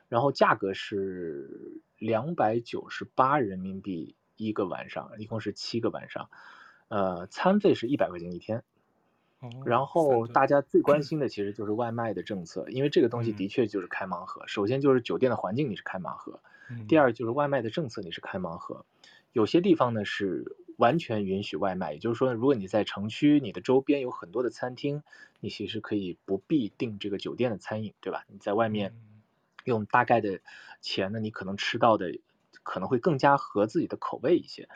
[0.09, 6.31] 然后价格是两百九十八人民币一个晚上，一共是七个晚上，
[6.87, 8.63] 呃，餐费是一百块钱一天。
[9.63, 14.47] 然后大家最关心的其实就是外卖的政策，因为这个东西的确就是开盲盒。
[14.47, 16.39] 首先就是酒店的环境你是开盲盒，
[16.87, 18.87] 第二就是外卖的政策你是开盲盒，
[19.33, 20.57] 有些地方呢是。
[20.77, 25.03] 完全允许外卖，也就是说，如果你在城区，你的周边有很多的餐厅，
[25.39, 28.25] 你其实可以不必订这个酒店的餐饮，对吧？
[28.27, 28.93] 你在外面
[29.63, 30.41] 用大概的
[30.81, 32.19] 钱呢，你可能吃到的
[32.63, 34.67] 可能会更加合自己的口味一些。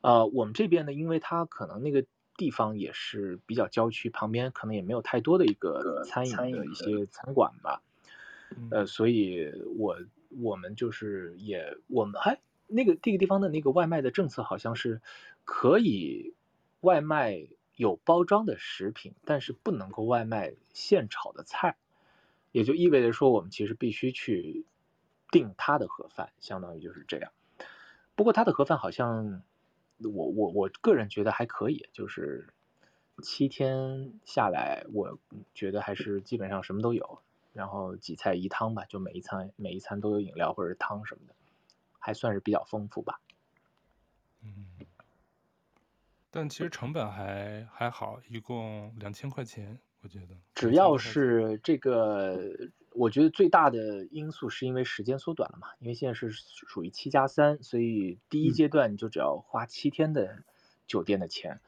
[0.00, 2.04] 呃，我们这边呢，因为它可能那个
[2.36, 7.82] 地方也是比较郊区，旁边可能也没有太多的一个餐饮的一些餐馆吧，
[8.70, 9.96] 呃，所以我
[10.40, 12.38] 我们就是也我们还。
[12.74, 15.02] 那个这个地方的那个外卖的政策好像是
[15.44, 16.34] 可以
[16.80, 21.76] 外卖有包装的食品，但是不能够外卖现炒的菜，
[22.52, 24.66] 也就意味着说我们其实必须去
[25.30, 27.32] 订他的盒饭，相当于就是这样。
[28.14, 29.42] 不过他的盒饭好像
[29.98, 32.52] 我我我个人觉得还可以，就是
[33.22, 35.18] 七天下来，我
[35.54, 41.34] 觉得还是基本上什么都有，然后几菜一汤吧，就每一餐每一餐都有饮料或者汤什么的。
[42.04, 43.20] 还算是比较丰富吧，
[44.40, 44.66] 嗯，
[46.34, 50.28] 但其实成本还还好，一共两千块钱，我觉得。
[50.54, 52.40] 只要是这个，
[52.94, 60.42] 我觉得最大的因素是因为时间缩短了嘛，因为现在是属于七加三，所以第一阶段你就只要花七天的
[60.86, 61.56] 酒店的钱。
[61.56, 61.60] 嗯、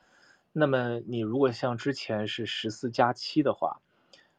[0.55, 3.83] 那么你如果像之前是十四加七的话，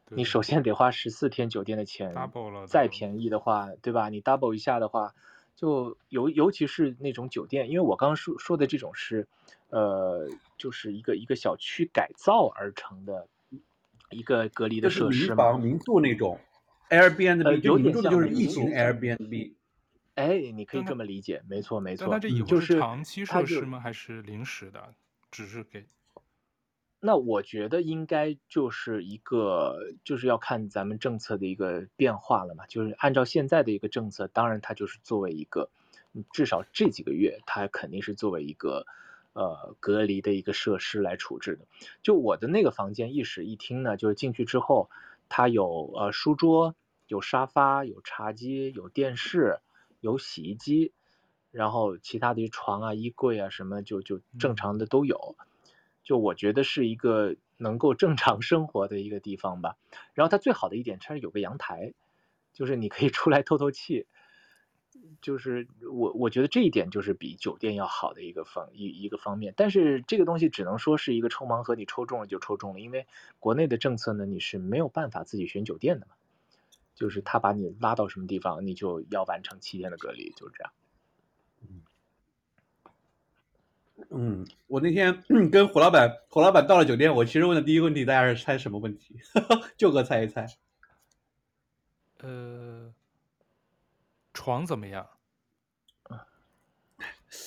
[0.08, 4.08] 你首先得花十四天酒店的钱，double 了，再便宜的话，对吧？
[4.08, 5.14] 你 double 一下的话。
[5.56, 9.26] 就尤尤其是那种酒店，因为我刚刚说说的这种是，
[9.70, 13.26] 呃，就是一个一个小区改造而成的
[14.10, 16.38] 一个隔离的设施嘛，民房民宿那种
[16.90, 19.54] ，Airbnb，呃，有点像就是疫情 Airbnb。
[20.14, 22.08] 哎，你可以这么理解，没错没错。
[22.10, 23.80] 那这以后是长期设施吗？
[23.80, 24.94] 还是临时的？
[25.30, 25.86] 只是给？
[27.06, 32.66] 那我觉得应该就是一个，就是要看咱们政策的一个变化了嘛。
[32.66, 35.70] 就是按照现在的一个政策，当然它就是作为一个，
[36.32, 38.86] 至少这几个月，它肯定是作为一个
[39.34, 41.64] 呃隔离的一个设施来处置的。
[42.02, 44.90] 就我的那个房间一室一厅呢，就是进去之后，
[45.28, 46.74] 它有呃书桌、
[47.06, 49.60] 有沙发、有茶几、有电视、
[50.00, 50.90] 有洗衣机，
[51.52, 55.36] 然后其他的床啊、衣柜啊什么就就正常的都有。
[56.06, 59.76] 就我觉得是一个能够正常生活的一个地方吧，
[60.14, 61.94] 然后它最好的一点，它是有个阳台，
[62.52, 64.06] 就是你可以出来透透气，
[65.20, 73.08] 就是我我觉得这一点就是比酒店要好的一个方一一个方面，但是这个东西只能说是一个抽盲盒，你抽中了就抽中了，因为
[73.40, 76.14] 国内的政策呢，你是没有办法自己选酒店的嘛，
[76.94, 80.72] 就是他把你拉到什么地方，你就要完成七天的隔离，就这样。
[84.16, 89.16] 嗯，我那天 跟胡老板，胡老板到了酒店，我其实问的第一个问题，大家是猜什么问题？
[89.76, 90.46] 就哥猜一猜。
[92.20, 92.92] 呃，
[94.32, 95.06] 床怎么样？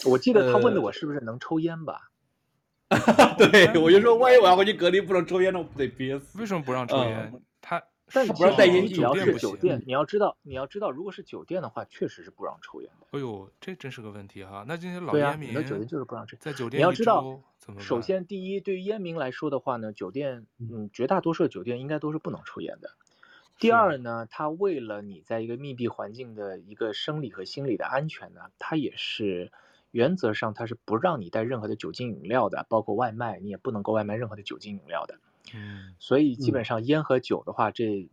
[0.05, 2.11] 我记得他问的我是不是能抽烟吧？
[2.89, 6.37] 呃、对，我就说，万一我要回去隔离不能抽烟，那我不得憋死？
[6.39, 7.31] 为什么不让抽烟？
[7.33, 7.83] 嗯、他。
[8.11, 13.07] 但不让带烟，你要是酒店，你要知道，你要知道，如果是酒店的话，确实是不让抽烟的。
[13.11, 14.65] 哎呦，这真是个问题哈！
[14.67, 16.37] 那这些老烟民，你的酒店就是不让抽。
[16.39, 17.41] 在酒店，你要知道，
[17.77, 22.91] 首先第一，对于烟民来说的话呢，酒店，嗯，绝大多数的酒店应该都是不能抽烟的。
[23.59, 29.51] 第二呢，他为了你在一个密闭环境的一个生理和心理的安全呢，他也是
[29.91, 35.19] 原则上他是不让你带任何的酒精饮料的，包括外卖，你也不能够外卖任何的酒精饮料的。
[35.53, 38.09] 嗯，所以基本上烟和酒的话，这。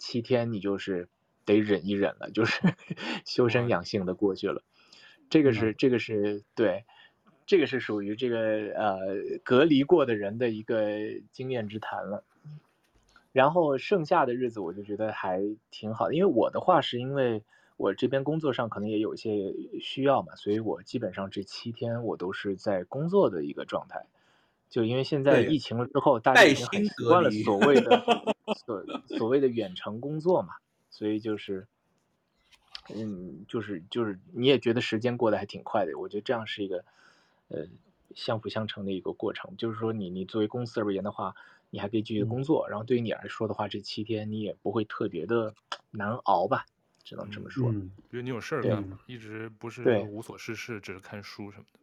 [0.00, 1.08] 七天你就是
[1.44, 2.60] 得忍一忍了，就是
[3.26, 4.62] 修身养性的过去了。
[5.28, 6.84] 这个是这个是对，
[7.46, 8.38] 这个是属于这个
[8.76, 8.98] 呃
[9.42, 10.88] 隔离过的人的一个
[11.32, 12.22] 经验之谈了。
[13.32, 17.42] 然后剩下的日子我就觉得还挺好的，因为我的话是因为
[17.76, 24.06] 我这边工作上可能也有一些需要嘛，所以我基本上这七天我都是在工作的一个状态。
[24.70, 28.04] 就因为现在疫情了之后，大家已经很习惯了所谓的
[28.66, 30.54] 所所谓的远程工作嘛，
[30.90, 31.66] 所以就是，
[32.94, 35.98] 嗯，就是就是你也觉得时间过得还挺快的。
[35.98, 36.84] 我觉得这样是一个
[37.48, 37.66] 呃
[38.14, 39.56] 相辅相成的一个过程。
[39.56, 41.34] 就是说你你作为公司而言的话，
[41.70, 45.54] 你还可以继续工作，然后对于你来说的话，这七天你也不会特别的
[45.90, 46.66] 难熬吧，
[47.04, 47.70] 只能这么说。
[47.72, 51.80] 因为你有事儿干嘛，一直不是无所事事，只是看书什么的。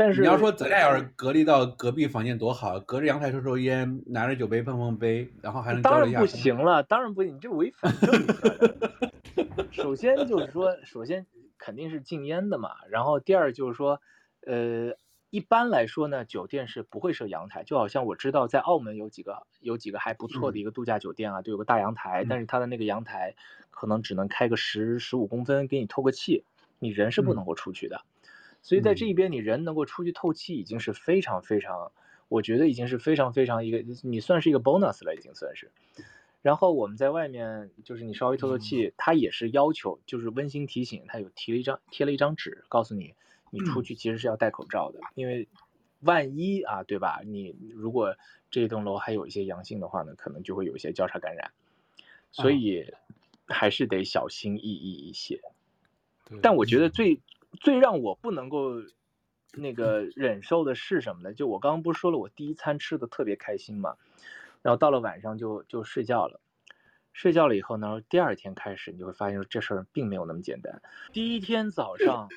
[0.00, 9.12] 但是你要说咱俩要是隔离到隔壁房间多好，隔着阳台抽抽烟，拿着酒杯碰碰杯，然后还能当然不行了，当然不行，你这违反政策。
[9.70, 11.26] 首先就是说，首先
[11.58, 14.00] 肯定是禁烟的嘛，然后第二就是说，
[14.46, 14.94] 呃，
[15.28, 23.34] 一般来说呢，酒店是不会设阳台，就好像我知道在澳门有几个有几个还不错的一个度假酒店啊，都、嗯、有个大阳台，但是它的那个阳台
[23.70, 26.42] 可能只能开个十十五公分给你透个气，
[26.78, 27.96] 你人是不能够出去的。
[27.96, 28.09] 嗯
[28.62, 31.92] 所以在这一边，你人能够出去透气，已经是非常非常，
[32.28, 35.70] 我觉得已经是非常非常一个，你算是一个 bonus 了，已经算是。
[36.42, 43.14] 然后我们在外面，就是你稍微透透气，他也是要求，就是温馨提醒，他有提了一张贴了一张纸，告诉你，
[43.50, 45.48] 你出去其实是要戴口罩的，因为
[46.00, 47.22] 万一啊，对吧？
[47.24, 48.14] 你如果
[48.50, 51.50] 这栋楼还有一些阳性的话呢，可能就会有一些交叉感染，
[52.30, 52.92] 所以
[53.46, 55.40] 还是得小心翼翼一些。
[56.42, 57.22] 但我觉得最。
[57.58, 58.76] 最让我不能够
[59.52, 61.34] 那个忍受的是什么呢？
[61.34, 63.96] 就我刚刚不是说了，我第一餐吃的特别开心嘛，
[64.62, 66.40] 然后到了晚上就就睡觉了，
[67.12, 70.80] 睡觉了以后呢，第二天开始你就会发现这事儿并没有那么简单。
[71.12, 72.28] 第一天早上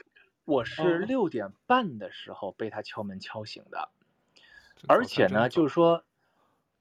[0.45, 3.89] 我 是六点半的时候被他敲门敲醒的，
[4.87, 6.03] 而且呢就是说，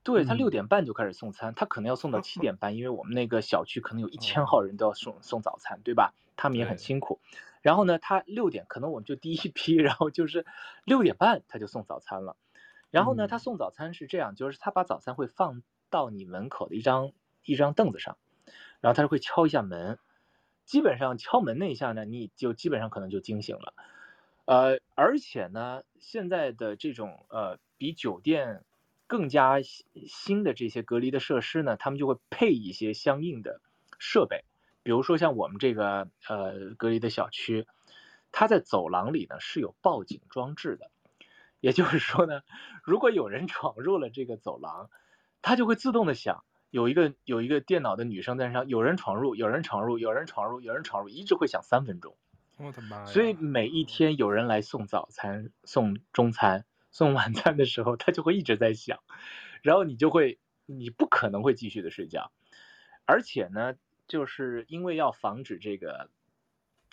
[0.02, 6.14] 对，他六点半就开始送餐，他可能要送到七点半，因为我们那个小区可能有一千号人都要送送早餐，对吧？
[6.34, 7.20] 他们也很辛苦。
[7.62, 10.44] 然后呢，他六点可能我们就第一批，然后就是
[10.84, 12.36] 六点半他就送早餐了。
[12.90, 17.12] 然后呢，他送早餐是这样，就是他把早餐会放到你门口的一张
[17.44, 18.18] 一张凳子上，
[18.80, 19.98] 然后他就会敲一下门。
[20.64, 23.74] 基本上敲门那一下呢，你就基本上可能就惊醒了。
[24.44, 28.64] 呃，而且呢，现在的这种呃比酒店
[29.06, 33.60] 更加新的这些隔离的设施呢，他们就会配一些相应的
[33.98, 34.44] 设备。
[34.82, 37.66] 比如说像我们这个呃隔离的小区，
[38.32, 40.90] 它在走廊里呢是有报警装置的，
[41.60, 42.42] 也就是说呢，
[42.82, 44.90] 如果有人闯入了这个走廊，
[45.42, 52.16] 它就会自动的响，有一个有一个电脑的女生在上，有人闯入，有人闯入，有人闯入，有人闯入，一直会响三分钟。
[52.58, 53.06] 我的妈呀！
[53.06, 59.00] 所以每一天有人来送早餐、送中餐、送晚餐的时候，它就会一直在响，
[59.62, 62.30] 然后你就会，你不可能会继续的睡觉，
[63.04, 63.74] 而且呢，
[64.12, 66.10] 就是因为要防止这个，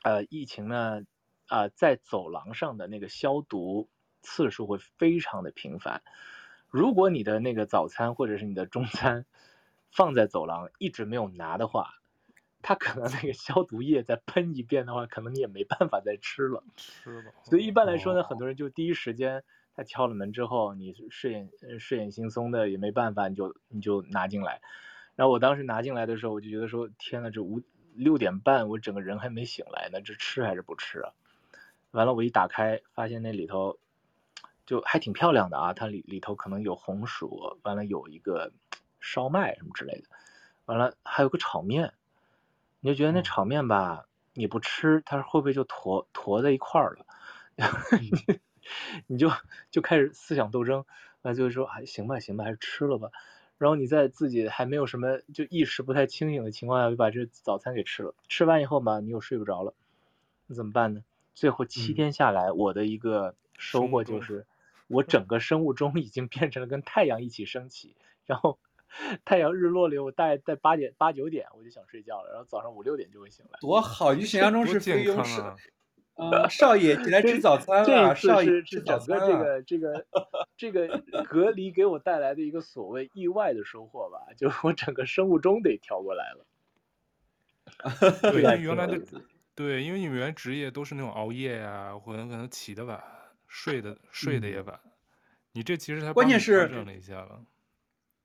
[0.03, 1.01] 呃，疫情呢，
[1.47, 3.89] 啊、呃，在走廊上的那个消毒
[4.21, 6.01] 次数会非常的频繁。
[6.69, 9.25] 如果你的那个早餐或者是你的中餐，
[9.91, 11.95] 放在走廊一直没有拿的话，
[12.61, 16.63] 他可能那个消毒液再喷一遍的话，可能你也没办法再吃了。
[16.77, 17.33] 吃了。
[17.43, 19.43] 所以一般来说呢，很多人就第一时间
[19.75, 21.49] 他敲了门之后，你睡眼
[21.81, 24.61] 睡眼惺忪的也没办法，你就你就拿进来。
[25.19, 27.61] 然后我当时拿进来的时候，我就觉得说，天呐，这五
[27.93, 31.11] 六点半我整个人还没醒来呢，这吃还是不吃啊？
[31.91, 33.77] 完了，我一打开发现那里头
[34.65, 38.53] 就还挺漂亮的啊，它里里头可能有红薯，完了有一个。
[39.01, 40.09] 烧麦什么之类的，
[40.65, 41.93] 完了还有个炒面，
[42.81, 47.05] 你就觉得那炒面吧，你不吃，它会不会就坨坨在一块儿了？
[49.07, 49.31] 你就
[49.71, 50.83] 就开始思想斗争，
[51.21, 53.09] 那就是说，哎，行吧，行吧，还是吃了吧。
[53.59, 58.15] 然后你在自己还没有什么就意识不太清醒的情况下，就把这早餐给吃了。
[58.27, 59.75] 吃完以后吧，你又睡不着了，
[60.47, 61.03] 那怎么办呢？
[61.35, 64.47] 最后七天下来，我的一个收获就是，
[64.87, 67.95] 我整个生物钟已经变成了跟太阳一起升起，
[68.25, 68.57] 然后。
[69.23, 73.59] 太阳日落了，我大概在八点八九点我就想睡觉了，然后早上五六点就会醒来。
[73.61, 74.15] 多好！
[74.15, 75.39] 你想象中是菲佣是，
[76.19, 78.13] 啊，少爷起来吃早餐了。
[78.15, 79.17] 少爷吃整个。
[79.17, 80.05] 这个这个
[80.57, 86.45] 这个隔离给我带来的一个所谓意外的收获吧，就是我整个生物钟得调过来了。
[88.31, 88.99] 对，因为原来的
[89.55, 93.01] 对，因为你们原职业都是那种熬夜呀、啊，或者可能起得晚，
[93.47, 94.79] 睡的睡得也晚。
[94.83, 94.91] 嗯、
[95.53, 97.41] 你这其实才关键是调整了一下了。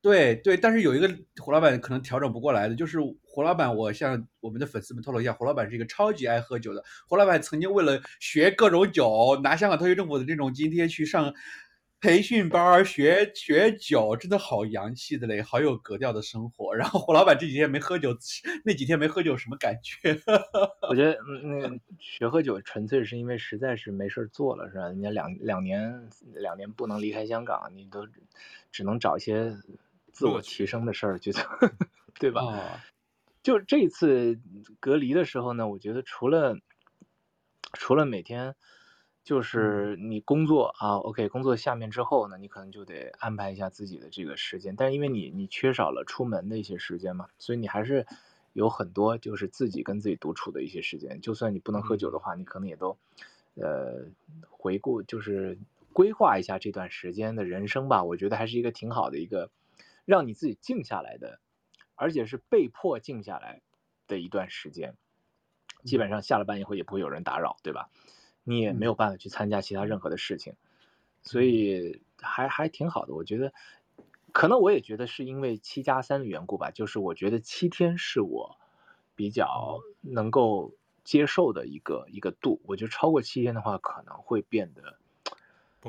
[0.04, 3.74] 对对，但是有一个胡老板可能调整不过来的，就是胡老板。
[3.74, 6.84] 我向我们的粉丝们透露一下，胡老板是一个超级爱喝酒的。
[7.08, 11.32] 胡老板曾经为了学各种酒，拿香港特区政府的这种津贴去上
[12.02, 16.74] 培训班学学酒，真的好洋气的嘞，好有格调的生活。
[16.74, 18.14] 然后胡老板这几天没喝酒，
[18.62, 20.14] 那几天没喝酒什么感觉？
[20.86, 24.84] 我觉得那个学喝酒纯粹是因为实在是没事做了，是吧？
[24.88, 28.06] 人家两两年两年不能离开香港，你都
[28.70, 29.56] 只能找一些。
[30.14, 31.40] 自我提升的事儿，觉得
[32.18, 32.40] 对吧？
[32.42, 32.80] 哦、
[33.42, 34.40] 就这次
[34.80, 36.56] 隔离的时候呢，我觉得除了
[37.72, 38.54] 除了每天
[39.24, 44.76] 就是你工作啊，OK，工作下面之后呢，你可能就得安排一下自己的这个时间。
[44.76, 48.06] 但是因为你你缺少了出门的一些时间嘛，所以你还是
[48.52, 51.20] 有很多就是自己跟自己独处的一些时间。
[51.20, 52.96] 就算你不能喝酒的话，你可能也都
[53.56, 54.06] 呃
[54.48, 55.58] 回顾，就是
[55.92, 58.04] 规划一下这段时间的人生吧。
[58.04, 59.50] 我觉得还是一个挺好的一个。
[60.04, 61.40] 让你自己静下来的，
[61.94, 63.62] 而且是被迫静下来
[64.06, 64.96] 的一段时间，
[65.84, 67.90] 基本上下了班以后也不会有人打扰，对吧？
[68.42, 70.54] 你也没有办法去参加其他任何的事情，
[71.22, 73.14] 所以还还挺好的。
[73.14, 73.54] 我觉得，
[74.32, 78.58] 可能我也觉得是因为七加三的缘故吧，就是我觉得七天是我
[79.14, 80.74] 比较能够
[81.04, 82.60] 接受的一个一个度。
[82.64, 84.98] 我觉得超过七天的话，可能会变得。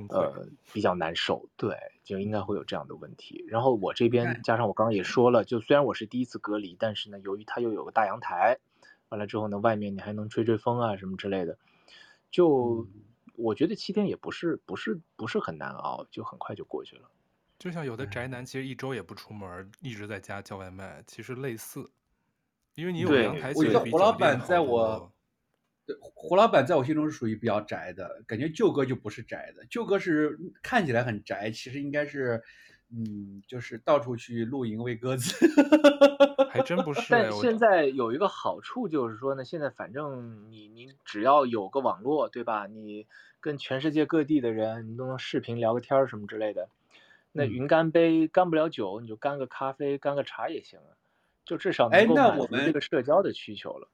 [0.10, 3.46] 呃，比较难受，对，就应该会有这样的问题。
[3.48, 8.58] 然后我这边加上我刚刚也说了，就虽然我是第一次隔离，但是呢，由于它又有个大阳台，
[9.10, 11.58] 完了之后呢，外面你还能吹吹风啊什么之类的，
[12.30, 12.88] 就
[13.36, 17.10] 我觉得七天也不是不是不是很难熬，就很快就过去了。
[17.58, 21.90] 就像有的宅男其实一周也不出门，一直在家叫外卖，其实类似，
[22.76, 25.12] 因为你有阳台，我觉得胡老板在我。
[25.86, 29.66] 对，胡老板在我心中是属于比较宅的，感觉舅哥就不是宅的。
[29.66, 32.42] 舅哥是看起来很宅，其实应该是，
[32.90, 35.34] 嗯，就是到处去露营喂鸽子。
[36.50, 37.02] 还真不是。
[37.10, 42.66] 但现在有一个好处就是说呢，现在反正你你只要有个网络，对吧？
[42.66, 43.06] 你
[43.42, 46.70] 跟全世界各地的人，你都能视频聊个天儿什么之类的。
[47.34, 50.96] 那云干杯干不了酒，你就干个咖啡、干个茶也行啊，
[51.44, 53.90] 就至少能够满足这个社交的需求了。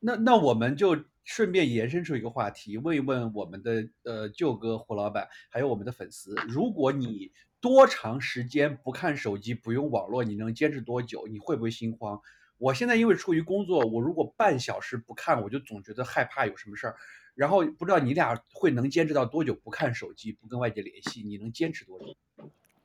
[0.00, 11.26] 那那我们就顺便延伸出一个话题，问一问我们的呃舅哥胡老板，还有我们的粉丝，如果你多长时间不看手机、不用网络，你能坚持多久？
[11.26, 12.20] 你会不会心慌？
[12.58, 16.96] 我现在因为出于工作，我如果半小时不看，我就总觉得害怕有什么事儿。
[17.34, 21.22] 然后不知道你俩会能坚持到多久不看手机、不跟外界联系？
[21.22, 22.14] 你能坚持多久？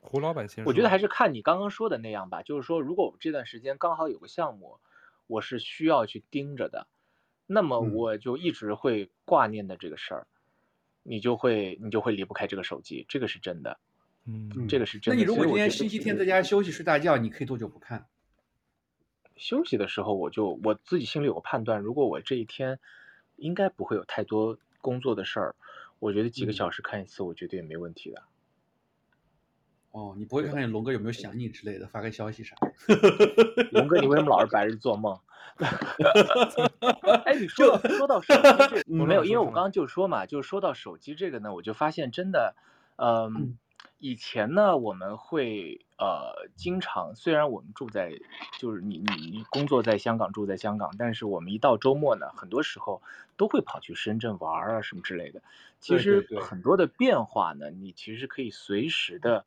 [0.00, 0.68] 胡老板先说。
[0.68, 4.80] 我觉得还是看你刚刚说的那样吧，就是说，如果我们这段时间刚好有个项目，
[5.28, 6.88] 我是需要去盯着的。
[7.52, 10.28] 那么我就一直会挂念的这个事儿，
[11.02, 13.80] 嗯、你就会你就会离不开这个手机，这个是真的，
[14.24, 15.16] 嗯，这个是真的。
[15.16, 18.06] 那你如果今天星期天在家休息睡大觉，你可以多久不看？
[19.34, 22.78] 休息的时候，我就我自己心里有个判断，如果我这一天
[23.34, 25.56] 应该不会有太多工作的事儿，
[25.98, 28.22] 我觉得几个小时看一次，我觉得也没问题的。
[29.92, 32.56] 哦，你不会看看龙哥有没有想你之类的，发个消息啥？
[33.72, 35.18] 龙哥，你为什么老是白日做梦？
[37.24, 42.54] 哎，你说到说到手机这 个，我没有，因为我刚刚就说嘛，就是说到手机这个呢，我就发现真的，
[42.96, 43.58] 呃、嗯，
[43.98, 48.12] 以前呢我们会呃经常，虽然我们住在，
[48.60, 53.02] 就是你你工作在香港，住在香港，但是我们一到周末呢，很多时候
[53.36, 55.42] 都会跑去深圳玩啊什么之类的。
[55.80, 59.44] 其实很多的变化呢，你其实可以随时的。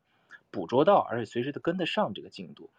[0.54, 2.70] 捕捉到，而且随时的跟得上这个进度。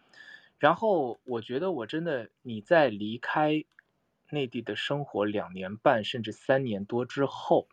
[0.58, 3.64] 然后我觉得，我真的你在离开
[4.30, 7.68] 内地的生活两年半甚至三年多之后，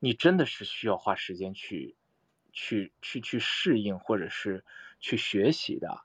[0.00, 1.96] 你真的是需要花时间去
[2.52, 4.64] 去去去适应，或者是
[5.00, 6.02] 去学习的。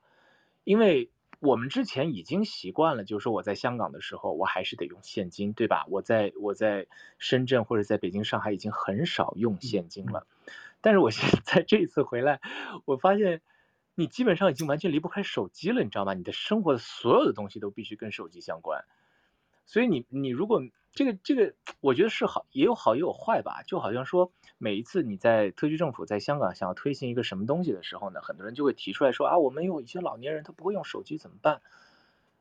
[0.64, 5.84] 因为我们之前已经习惯了，就是说我在香港的时候，我还是得用现金，对吧？
[5.88, 6.86] 我在我在
[7.18, 10.26] 深圳或者在北京、上海已经很少用现金了。
[10.80, 12.40] 但是我现 在这一次回来，
[12.84, 13.42] 我发现
[13.94, 16.14] 你基本上已经完全离不开手机了，你知道吗？
[16.14, 18.84] 你的生活的所有的东西都必须跟手机相关。
[19.66, 20.62] 所以你你如果
[20.92, 23.62] 这个这个，我觉得是好，也有好也有坏吧。
[23.64, 31.60] 就好像说，每一次你在特区政府在香港想要推行一个什么东西的时候呢，很多人就会提出来说啊，我们有一些老年人他不会用手机怎么办？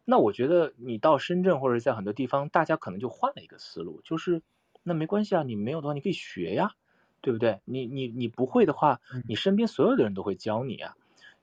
[0.06, 4.42] 那我觉得你到深圳或者在很多地方，大家可能就换了一个思路，就是
[4.82, 6.72] 那没关系啊，你没有的话你可以学呀。
[7.22, 7.60] 对不对？
[7.66, 10.96] 你你你不会的话，你身边所有的人都会教你啊。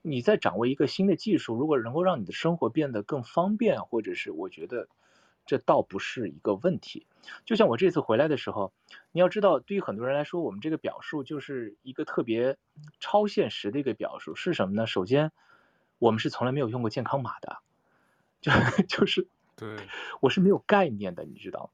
[0.03, 4.89] 你在掌握一个新的技术，如果能够让你的生活变得更方便，或者是我觉得
[5.47, 7.07] 这倒不是一个问题。
[7.45, 8.73] 就像我这次回来的时候，
[9.11, 12.57] 你要知道，对于很多人来说，我们这个表述就是一个特别
[13.01, 14.87] 超现实的一个表述，是什么呢？
[14.87, 15.33] 首先，
[15.99, 17.59] 我们是从来没有用过健康码的，
[18.41, 18.53] 就
[18.87, 19.29] 就是。
[19.57, 19.75] 对，
[20.21, 21.71] 我是没有概念的，你知道。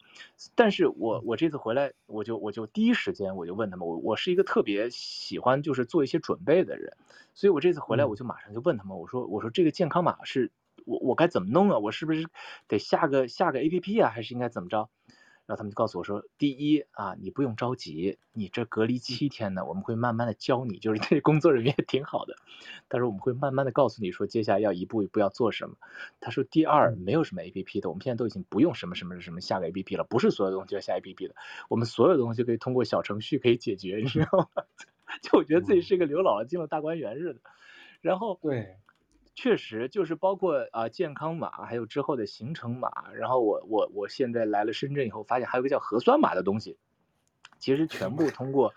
[0.55, 6.97] 但是我我这次回来，我就我就第一时间我就问他们，我我是一个特别喜欢就是做一些准备的人，
[7.35, 10.53] 所以我这次回来我就马上就问他们，我说我说这个健康码是
[10.85, 11.79] 我我该怎么弄啊？
[11.79, 12.27] 我是不是
[12.69, 14.11] 得下个下个 APP 啊？
[14.11, 14.89] 还是应该怎么着？
[15.53, 22.37] 然后他们就告诉我说，第一啊，你不用着急，你这隔离七天呢，我们会慢慢的教你，就是这工作人员也挺好的。
[22.89, 25.77] 他说我们会慢慢的告诉你说，接下来要一步一步要做什么。
[26.21, 31.35] 他说第二，没有什么 APP 的，我们现在都已经不用什么什么什么下个 APP 了，不是所有东西要下 APP 的，
[31.69, 34.65] 我们所有东西可以通过小程序可以解决，你知道吗？
[35.21, 37.41] 就我觉得自己是一个刘姥姥进了大观园似的。
[38.01, 38.79] 然后对。
[39.35, 42.91] 确实，就是包括啊健康码，还有之后的行程码。
[43.15, 46.77] 然后我我我现在来了深圳以后，发现还有个叫核酸码的东西，
[47.59, 48.75] 其实全部通过，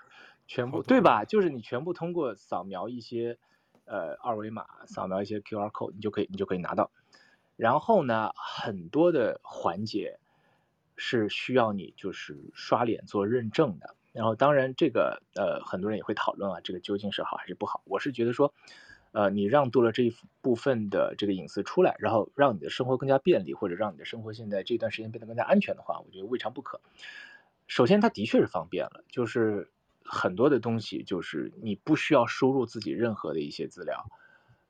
[0.47, 1.25] 全部对吧？
[1.25, 3.37] 就是你全部通过扫描一些
[3.83, 6.89] 呃二维码，扫描一些 QR code，你就可以你就可以拿到。
[7.57, 10.19] 然后呢，很多的环节
[10.95, 13.95] 是需要你就是刷脸做认证的。
[14.13, 17.81] 然后当然这个呃很多人也会讨论啊，这个究竟是好还是不好？
[17.85, 18.53] 我是觉得说。
[19.15, 26.81] 呃，你让渡了这一部分的这个隐私出来，然后让你的生活更加便利，或者让你的生活现在这段时间变得更加安全的话，我觉得未尝不可。
[27.65, 29.71] 首先，它的确是方便了，就是
[30.03, 34.05] 很多的东西，就是你不需要输入自己任何的一些资料，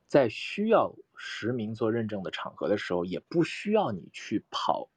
[0.06, 4.88] 在需要实名做认证的场合的时候，也不需要你去跑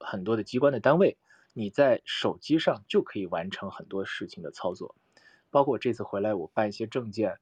[0.00, 1.18] 很多的机关的单位，
[1.52, 4.96] 你在手机上就可以完成很多事情的操作。
[5.52, 7.38] 包括这次回来，我办一些证件。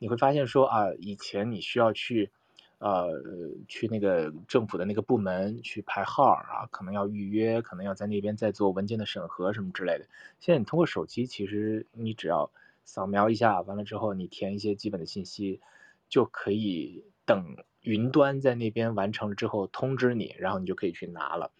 [0.00, 2.30] 你会发现说啊，以前你需要去，
[2.78, 3.22] 呃，
[3.68, 10.06] 去那个政府的那个部门去排号啊，可能要预约，可能要在那边再做文件的审核什么之类的。
[10.40, 12.50] 现在你通过手机，其实你只要
[12.84, 15.60] 扫描一下，完了之后你填一些基本的信息，
[16.08, 21.52] 就可以等云端在那边完成了之后通知你，然后你就可以去拿了。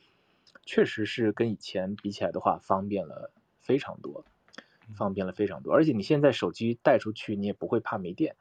[0.65, 3.31] 确实是跟以前比起来的话，方便了
[3.61, 4.25] 非常多。
[4.95, 8.37] 方便了非常多，而且你现在手机带出去，你也不会怕没电，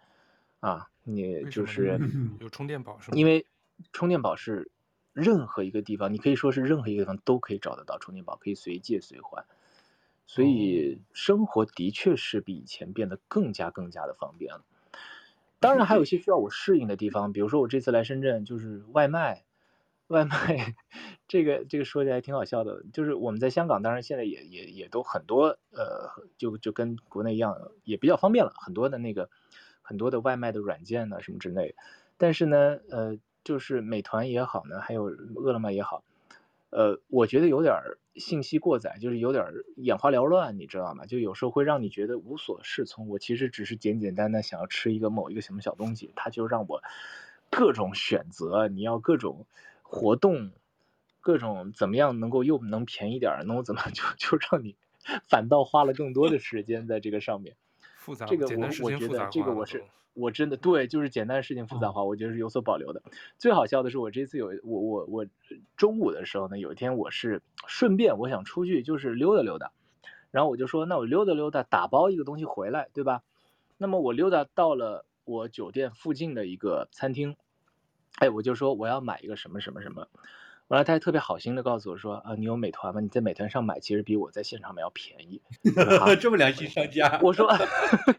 [0.60, 2.02] 啊，你就是
[2.40, 3.18] 有充电宝是吗？
[3.18, 3.46] 因为
[3.94, 4.72] 充电宝是
[5.14, 9.46] 任何一个地方，你可以说是任何一个地方都可以找得到充电宝，可以随借随还，
[10.28, 14.64] 所以生活的确是比以前变得更加更加的方便了。
[15.60, 19.46] 当然还有一些需要我适应的地方，比如说我这次来深圳就是外卖。
[20.10, 20.76] 外卖，
[21.28, 29.30] 这个这个说起来挺好笑的，就是我们在香港，当然现在也也也都很多，呃，就就跟国内一样，也比较方便了，很多的那个
[29.84, 31.76] 很多的外卖的软件呢什么之类。
[32.18, 36.04] 但是呢，呃，就是美团也好呢，还有饿了么也好，
[36.72, 37.76] 呃，我觉得有点
[38.16, 39.46] 信息过载，就是有点
[39.76, 41.06] 眼花缭乱，你知道吗？
[41.06, 43.08] 就有时候会让你觉得无所适从。
[43.10, 46.82] 我其实只是简简单单想要吃一个某一个什么小东西，它就让我
[47.52, 49.46] 各种选择，你要各种。
[49.92, 50.52] 活动，
[51.20, 54.76] 各种怎么样能够又能便宜点儿，能够怎么 就就让你
[55.28, 57.56] 反倒花了更多的时间在这个上面。
[57.98, 59.84] 复杂，这个我我觉得这个我是
[60.14, 63.02] 我真的对，就是简单的事情复杂化，我觉得是有所保留的。
[63.40, 65.26] 最好笑的是，我这次有我我我
[65.76, 69.72] 中午的时候呢，有一天我是顺便我想出去就是溜达溜达，
[70.30, 73.24] 然后我就说那我溜达溜达，打包一个东西回来，对吧？
[73.78, 77.36] 那么我溜达到了我酒店附近的一个餐厅，
[78.20, 80.08] 哎，我就说我要买一个什么什么什么。
[80.68, 83.00] 完了，他还特别好心的告诉我说：“啊，你有美团吗？
[83.02, 85.42] 你在美团上买，其实比我在现场买要便宜。
[86.00, 87.48] 啊” 这么良心商家，我说，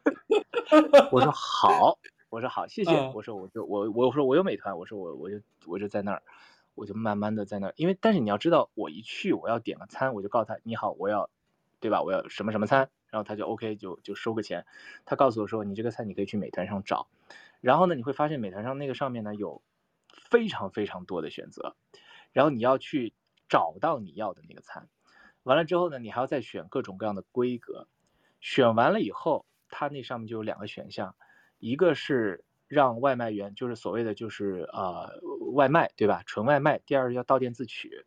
[1.12, 1.98] 我说好，
[2.30, 2.90] 我说好，谢谢。
[3.14, 6.22] 我说我就我我说我有美团，我说我我就我就在那儿，
[6.74, 11.30] 我就慢慢的在那儿，因为但是你要知道，我一去我要点个餐，我就告诉他你好，我要，
[11.78, 12.02] 对吧？
[12.02, 14.66] 我要什么什么餐，然后他就 OK 就就收个钱。
[15.04, 17.06] 他告诉我说，你这个菜你可以去美团上找，
[17.60, 19.62] 然后呢，你会发现美团上那个上面呢有
[20.30, 21.76] 非常非常多的选择。
[22.32, 23.12] 然后你要去
[23.48, 24.88] 找到你要的那个餐，
[25.42, 27.88] 完了之后呢，你还要再选各种各样的规格，
[28.40, 31.16] 选完了以后，它那上面就有两个选项，
[31.58, 35.20] 一个是让外卖员，就是所谓的就是呃
[35.52, 38.06] 外卖对吧，纯外卖，第二要到店自取。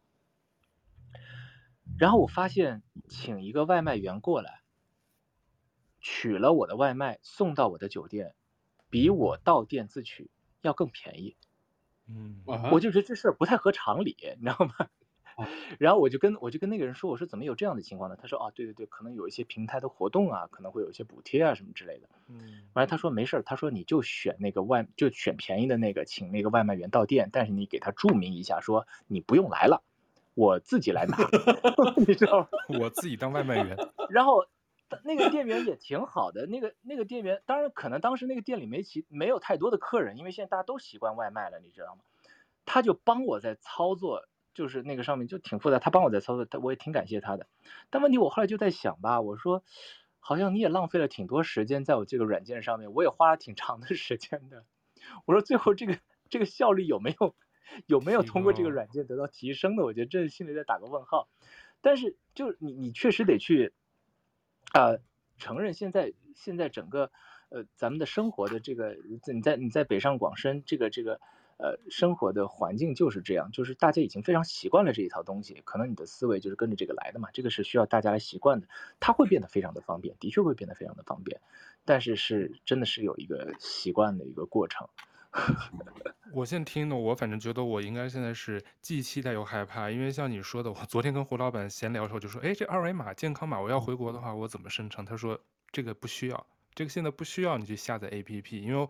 [2.00, 4.62] 然后我发现，请一个外卖员过来，
[6.00, 8.34] 取了我的外卖送到我的酒店，
[8.90, 11.36] 比我到店自取要更便宜。
[12.08, 12.42] 嗯，
[12.72, 14.88] 我就觉得这事儿不太合常理，你知道吗？
[15.80, 18.16] 然后我就跟我就跟那个人说，我说怎么有这样的情况呢？
[18.22, 22.08] 他说哦，对对对，可能有一些平台的活动啊，可能会有一些补贴啊什么之类的。
[22.28, 29.82] 嗯，完了他说没事儿，他说你就选那个外就选便宜的那个，请那个外卖员到店，但是你给他注明一下，说你不用来了，
[30.36, 31.18] 我自己来拿
[32.06, 32.48] 你知道吗？
[32.80, 33.76] 我自己当外卖员。
[34.10, 34.46] 然后。
[35.04, 42.02] 那个店员也挺好的，那个那个店员，当然可能当时那个店里没其没有太多的客人，因为现在大家都习惯外卖了，你知道吗？
[42.66, 47.48] 他就帮我在操作，就是那个上面就挺复杂，他帮我在操作，他我也挺感谢他的。
[47.90, 49.64] 但问题我后来就在想吧，我说
[50.20, 54.66] 好像你也浪费了挺多时间在我这个软件上面，我也花了挺长的时间的。
[55.26, 55.98] 我说最后这个
[56.30, 57.36] 这个效率有没有
[57.86, 59.84] 有没有通过这个软件得到提升的？
[59.84, 61.28] 我觉得这心里在打个问号。
[61.82, 63.74] 但是就你你确实得去。
[64.74, 65.00] 呃，
[65.38, 67.12] 承认现在现在整个
[67.50, 68.98] 呃咱们的生活的这个
[69.32, 71.22] 你在你在北上广深这个这个
[71.58, 78.68] 呃生活的环境就是这样，就是大家已经非常习惯了这一套东西，可能你的思维就是跟着这个来的嘛，这个是需要大家来习惯的，
[79.00, 81.40] 它会变得非常的方便，的确会变得非常的方便，
[81.86, 84.90] 但是是真的是有一个习惯的一个过程。
[86.34, 95.06] 我现在听的，我反正觉得我应该现在是既期待又害怕，因为像你说的，我昨天跟胡老板闲聊的时候就说，哎，这二维码健康码我要回国的话，我怎么生成？
[95.06, 95.40] 他说
[95.72, 98.88] 这个不需要，这个现在不需要你去下载 APP，因为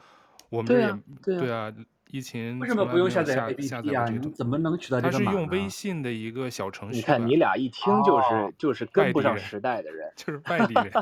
[0.49, 0.87] 我们这也
[1.21, 1.73] 对啊，对啊，
[2.11, 4.05] 疫情为什么不用下载 APP 啊？
[4.09, 5.25] 你怎么能取到这个码？
[5.25, 6.99] 他是用微信的一个小程序。
[6.99, 10.93] 你看你俩一听就是、哦、就是跟不上时代的人，就是外地人，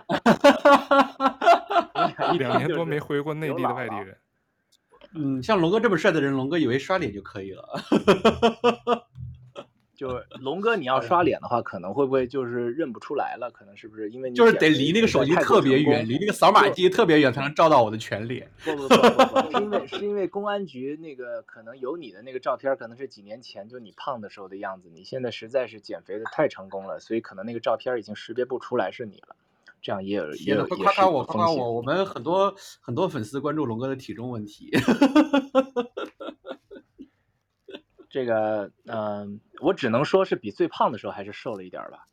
[2.40, 4.18] 两年多没回过内地的外地人。
[5.14, 7.64] 嗯，像龙哥这么帅的人，龙哥以为刷脸就可以了。
[9.94, 13.52] 就龙哥，你要刷脸的话，可能会不会就是认不出来了？
[13.52, 18.50] 可能是不是因为你就是得离那个手机特别远，离那个扫码机特别远，才能照到我的全脸。
[18.64, 29.36] 不不不不不， 是因为是因为公安局那个可能有你的那个照片，可能是几年前就你胖的时候的样子，你现在实在是减肥的太成功了，所以可能那个照片已经识别不出来是你了。
[29.82, 34.70] 这样也有也有夸夸我夸夸我，我们很多很多粉丝关注龙哥的体重问题。
[38.10, 39.28] 这个嗯、呃，
[39.62, 42.08] 我只能说是比最胖的时候还是瘦了一点吧。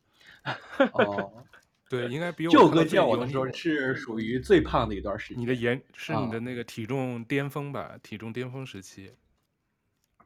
[0.94, 1.44] 哦，
[1.90, 5.42] 对，应该比我舅哥见我的时候是属于最胖的一段时间。
[5.42, 7.92] 你的颜是你的那个体重巅峰吧？
[7.94, 9.12] 哦、体重巅峰时期。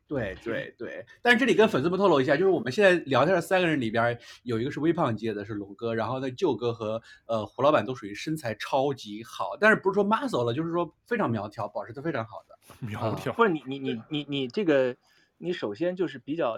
[0.08, 13.32] 对对 对，但是这里跟粉丝们透露一下，就是我们现在聊天的三个人里边，有一个是微胖界的，是龙哥，然后呢，舅哥和呃胡老板都属于身材超级好，但是不是说 muscle 了，就是说非常苗条，保持的非常好的 苗条。
[13.32, 14.94] 不是你你你你你这个，
[15.38, 16.56] 你首先就是比较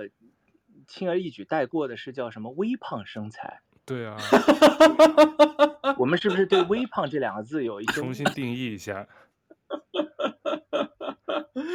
[0.88, 3.60] 轻而易举带过的是叫什么微胖身材？
[3.86, 4.16] 对啊，
[5.98, 9.06] 我们是不是对微胖这两个字有一些重新定义一下？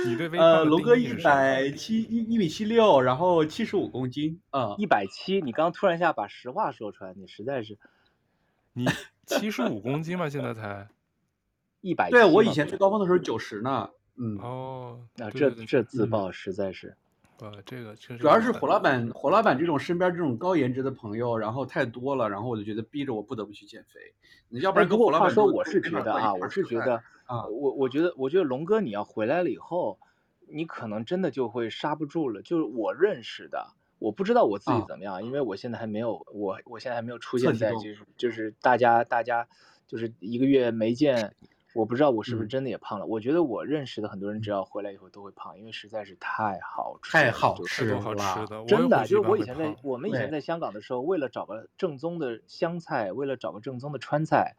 [0.05, 5.41] 你对微呃，龙哥一百七一一米七六，然后七十五公斤啊，一百七。
[5.41, 7.77] 你刚突然一下把实话说出来，你实在是，
[8.73, 8.85] 你
[9.25, 10.29] 七十五公斤吗？
[10.29, 10.87] 现在才
[11.81, 12.11] 一百七。
[12.11, 13.89] 对，我以前最高峰的时候九十呢。
[14.21, 16.97] 嗯哦，那这这自爆实在是，
[17.41, 18.19] 呃，这个确实。
[18.19, 24.13] 主要是火老板，火老板这种身边这种高颜值的朋友，然后太多了，然后我就觉得逼着我不得不去减肥。
[24.59, 27.01] 要不然，不过话说，我是觉得啊，我是觉得。
[27.25, 29.99] 啊，我我觉得，我觉得龙哥你要回来了以后，
[30.47, 32.41] 你可能真的就会刹不住了。
[32.41, 33.67] 就是我认识的，
[33.99, 39.47] 我不知道我自己怎么样，啊、因为我现在还没有我我现在还没有出现在就是就是大家大家
[39.85, 41.35] 就是一个月没见。
[41.73, 43.05] 我不知道我是不是真的也胖了。
[43.05, 49.05] 嗯、我觉得我认识的很多人，只要回来以后都会胖，因为实在是太好吃，太好吃了，真的。
[49.05, 54.55] 就是我以前在我们以前在香港的时候，为了找个正宗的湘菜，为了找个正宗的川菜，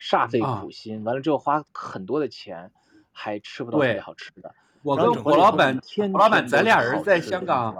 [0.00, 2.72] 煞费苦心，完了之后花很多的钱，
[3.12, 4.54] 还吃不到特别好吃的。
[4.82, 5.78] 我跟胡老板，
[6.10, 7.76] 胡老板，咱俩人在香港。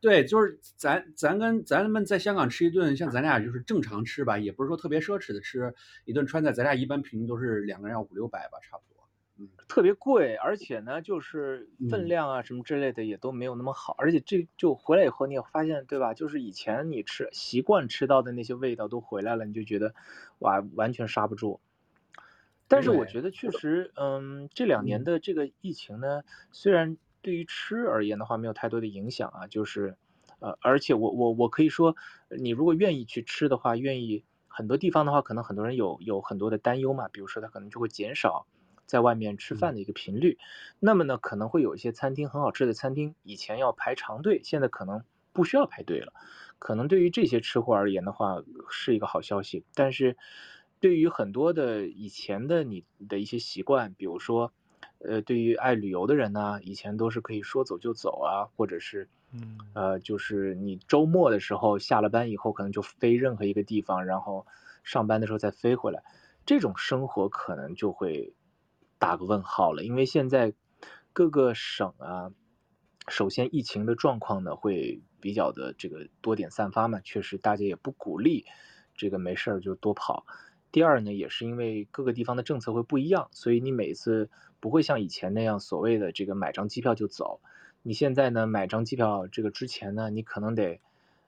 [0.00, 5.74] 对，就是咱咱跟咱们在香港吃一顿，像咱俩就是正常吃吧，也不是说特别奢侈的吃
[6.04, 9.08] 一顿川菜，咱俩一般平均都是两个人要五六百吧，差不多。
[9.38, 16.14] 嗯，特别贵，而且呢，就是分量啊什么之类的也都没有那么好，嗯、而且这就回来以后你也发现，对吧？
[16.14, 19.94] 就是以前你吃习惯吃到的那些味道都回来了，你就觉得
[20.38, 21.60] 哇，完全刹不住。
[22.68, 26.22] 但是我觉得确实，嗯，这两年的这个疫情呢，
[26.52, 26.96] 虽然。
[27.22, 29.96] 对于吃而言的话，没有太多的影响啊，就是，
[30.40, 31.96] 呃，而且我我我可以说，
[32.30, 38.46] 你如果愿意去吃的话，愿意很多地方的话，可能很多人有有很多的担忧嘛，比如说他可能就会减少
[38.86, 40.38] 在外面吃饭的一个频率，
[40.78, 45.02] 那么呢，可能会有一些餐厅很好吃的餐厅，以前要排长队，现在可能
[45.32, 46.12] 不需要排队了，
[46.58, 50.16] 可能对于这些吃货而言的话，是一个好消息，但是
[50.78, 54.52] 对于很多的以前的你的一些习惯，比如说。
[54.98, 64.46] 呃，对于爱旅游的人呢，以前都是可以说走就走啊，或者是，嗯，呃，就是你周末的时候下了班以后，可能就飞任何一个地方，然后
[64.82, 66.02] 上班的时候再飞回来，
[66.44, 68.34] 这种生活可能就会
[68.98, 70.52] 打个问号了，因为现在
[71.12, 72.32] 各个省啊，
[73.06, 78.46] 首先疫情的状况呢会比较的这个多点散发嘛，确实大家也不鼓励
[78.96, 80.26] 这个没事儿就多跑。
[80.70, 84.28] 第二呢，也是因为各个地方的政策会不一样，所以你每次
[84.60, 87.40] 不会像以前那样所谓的这个买张机票就走。
[87.82, 90.80] 你现在呢，买张机票这个之前呢，你可能得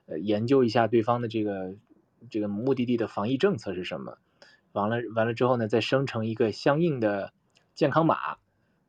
[0.05, 1.73] 呃研究一下对方的这个
[2.29, 4.19] 这个目的地的防疫政策是什么。
[4.73, 7.33] 完了完了之后呢，再生成一个相应的
[7.73, 8.37] 健康码，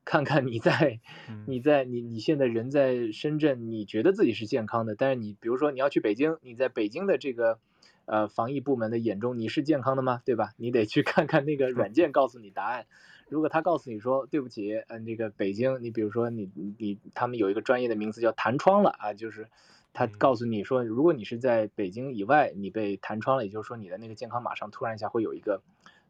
[0.05, 1.01] 看看你在
[1.49, 7.59] 你在你你现在人在深圳，你觉得自己是健康的，但是你比如说你要去北京，你在北京的这个。
[8.05, 10.23] 呃，防疫部门的眼中你是健康的吗？
[10.25, 10.53] 对吧？
[10.57, 12.87] 你得去 看看那个软件告诉你答案。
[13.29, 19.49] 如果他告诉你说对不起，嗯，这个北京，你比如说你你他们有一个专业的名词叫弹窗了啊，就是
[19.95, 25.63] 他告诉你说，如果你是在北京以外，你被弹窗了，也就是说你的那个健康码上突然一下会有一个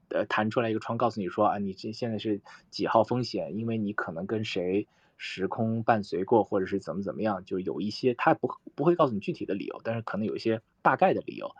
[0.08, 2.40] 呃弹出来一个窗，告诉你说啊，你这现在是
[2.70, 11.54] 几号风险，因为你可能跟谁时空伴随过，或者是怎么怎么样，就有一些他不不会告诉你具体的理由，但是可能有一些大概的理由。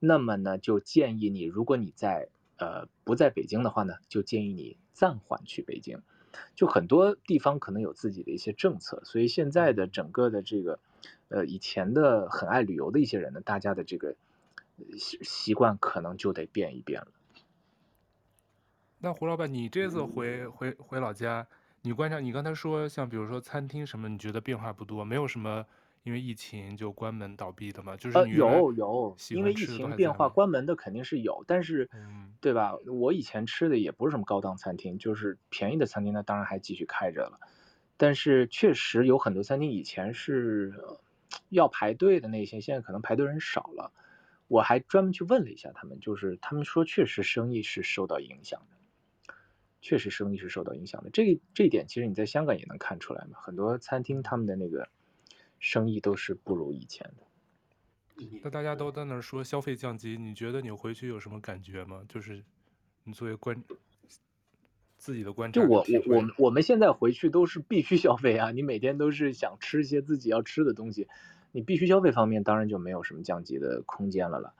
[0.00, 6.02] 那么呢，就建议你，如果你在呃不在北京的话呢，就建议你暂缓去北京。
[6.54, 10.78] 就很多地方可能有自己的一些政策，所以现在的整个的这个
[11.28, 14.14] 呃以前的很爱旅游的一些人呢，大家的这个
[14.96, 17.08] 习习惯可能就得变一变了。
[19.00, 21.46] 那胡老板，你这次回回回老家，
[21.82, 25.66] 你观察，你刚才说像比如说餐厅什么，你觉得变化不多，没有什么？
[26.02, 32.74] 因为疫情就关门倒闭的嘛，就是呃有有，因为疫情变化关门的肯定是有，但是，嗯，对吧？
[32.86, 37.38] 我以前吃的也不是什么高档餐厅，就是便宜的餐厅那，当然还继续开着了。
[37.98, 40.72] 但是确实有很多餐厅以前是
[41.50, 43.92] 要排队的那些，现在可能排队人少了。
[44.48, 49.34] 我还专门去问了一下他们，就是他们说确实生意是受到影响的，
[49.82, 51.10] 确实生意是受到影响的。
[51.10, 54.88] 这这一点其实你在香港也能看出来嘛，很多餐厅他们的那个。
[55.60, 57.26] 生意都是不如以前的。
[58.42, 62.02] 那大家都在那说消费降级，你觉得你回去有什么感觉吗？
[62.06, 62.44] 就是
[63.04, 63.62] 你作为观
[64.98, 68.50] 自己的观察，就我我我们我们现在回去都是必须消费啊！
[68.50, 71.08] 你每天都是想吃一些自己要吃的东西，
[71.50, 74.52] 你必须消费方面当然就没有什么降级的空间了了。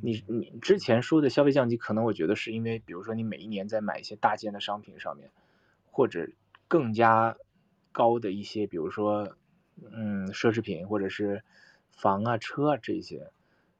[0.00, 5.30] 你你之前说的消费降级，可能我觉得是因为，比如说你每一年在买一些大件的商品上面，
[5.90, 6.30] 或者
[6.68, 7.36] 更加
[7.92, 9.36] 高的一些，比如说。
[9.82, 11.42] 嗯，奢侈品或者是
[11.90, 13.32] 房啊、车啊这些，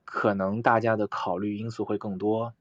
[0.05, 2.55] 可能大家的考虑因素会更多，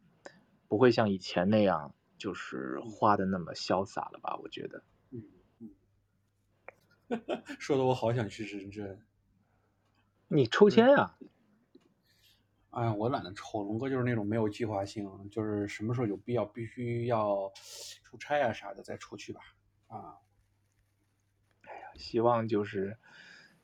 [0.67, 4.37] 不会像以前那样就是花的那么潇洒了吧？
[4.41, 4.83] 我觉得。
[5.11, 5.23] 嗯
[5.59, 5.69] 嗯。
[7.59, 9.05] 说的我好想去深圳。
[10.27, 11.15] 你抽签呀？
[12.71, 13.63] 哎呀，我懒得抽。
[13.63, 17.51] 龙哥就是那种没有计划性，就是什么时候有必要必须要
[18.03, 19.41] 出差啊啥的再出去吧。
[19.87, 20.17] 啊。
[21.67, 22.97] 哎呀，希望就是。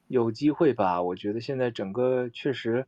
[0.10, 2.86] 有机会吧，我觉得现在整个确实，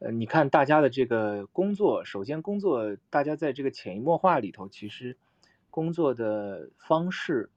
[0.00, 5.16] 呃，你看大家的这个工作，首先工作，大家在这个潜移默化里头，其实
[5.70, 7.50] 工作的方式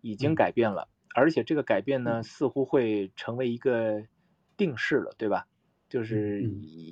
[0.00, 0.88] 已经改变了。
[1.14, 4.04] 而且这个改变呢，似乎会成为一个
[4.56, 5.46] 定式了，对吧？
[5.88, 6.48] 就是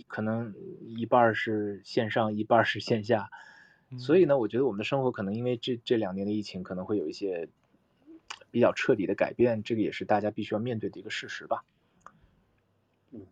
[0.09, 3.31] 可能一半是线上，一半是线下，
[3.97, 7.49] 所以呢，我觉得我们的生活可能因为这这两年的疫情，可能会有一些
[8.51, 11.65] 比较彻底的改变，这个也是大家必须要面对的一个事实吧。
[13.13, 13.27] 嗯，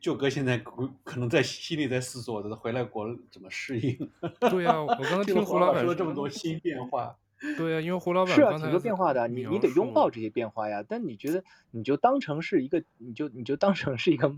[0.00, 4.10] 舅哥现在可能在心里在思索着回来国怎么适应。
[4.50, 7.16] 对呀、啊，我刚 刚听胡老板说这么多新变化。
[7.56, 10.84] 对呀、啊，因为胡老板是啊，挺多变化的，你你得拥抱这些变化呀。
[10.86, 14.36] 但你觉得，你就当成是一个，你就你就当成是一个，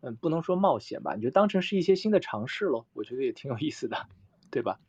[0.00, 2.86] 嗯，不能说冒险吧，你就当成是一些新的尝试喽。
[2.94, 4.08] 我觉得也挺有意思的，
[4.50, 4.80] 对吧？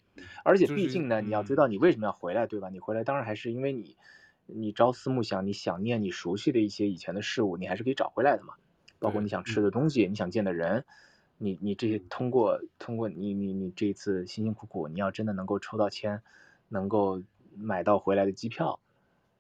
[0.44, 2.70] 而且毕竟呢，就是、你要知道你为什么要回来，对吧？
[2.70, 3.98] 你回来当然还是因为你，
[4.46, 8.56] 你朝思暮想，你想念你熟悉的一些以前的事物，你还是可以找回来的嘛。
[9.00, 10.86] 包括你想吃的东西，你想见的人，
[11.38, 16.22] 你你这些通过通过你你你这一次辛辛苦苦，你要真的能够抽到签，
[16.70, 17.22] 能够。
[17.54, 18.80] 买到回来的机票，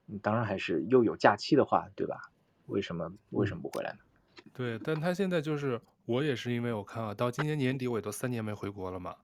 [0.05, 2.29] 你当然还是又有假期的话，对吧？
[2.65, 3.99] 为什么为什么不回来呢？
[4.53, 9.15] 对，但他现在就是我也是因为我看啊，到今年年底我也都三年没回国了嘛。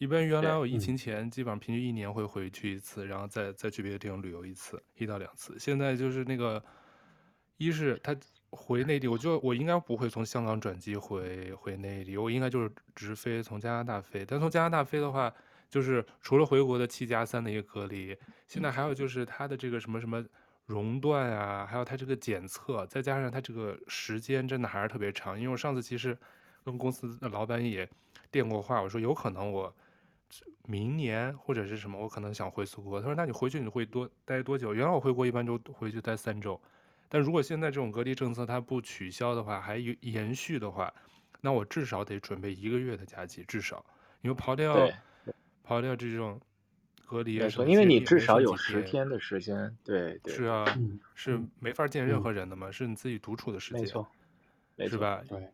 [0.00, 5.58] 一般原来我疫情前基本上平均一年会回去一次，然后再再去别的地方旅游一次，一到两次。
[5.58, 6.60] 现在就是那个，
[7.58, 8.16] 一是他
[8.48, 14.24] 回内地，我就我应该不会从香港转机回回内地，我应该就是直飞从加拿大飞。
[14.26, 15.32] 但从加拿大飞的话。
[15.70, 18.16] 就是除了回国的七加三的一个隔离，
[18.48, 20.20] 现在还有就是他的这个什么什么
[20.66, 25.38] 熔断啊，还有他这个检测，再加上他这个时间真的还是特别长。
[25.38, 26.18] 因为我上次其实
[26.64, 27.88] 跟公司的老板也
[28.32, 29.72] 电过话，我说有可能我
[30.66, 33.00] 明年或者是什么，我可能想回苏国。
[33.00, 34.72] 他说那你回去你会多待多久？
[34.74, 36.60] 原来我回国一般就回去待三周，
[37.08, 40.92] 但如果现在这种隔离政策它不取消的话，还延续的话，
[41.40, 43.84] 那我至少得准备一个月的假期，至少
[44.22, 44.90] 因为刨掉。
[45.62, 46.40] 刨掉这种
[47.06, 50.34] 隔离啊，因为你至少有十天的时间，对对。
[50.34, 50.64] 是啊，
[51.14, 54.10] 是没法见任何人的嘛，嗯、是你自己独处的时间，没错，
[54.88, 55.22] 是吧？
[55.28, 55.48] 对。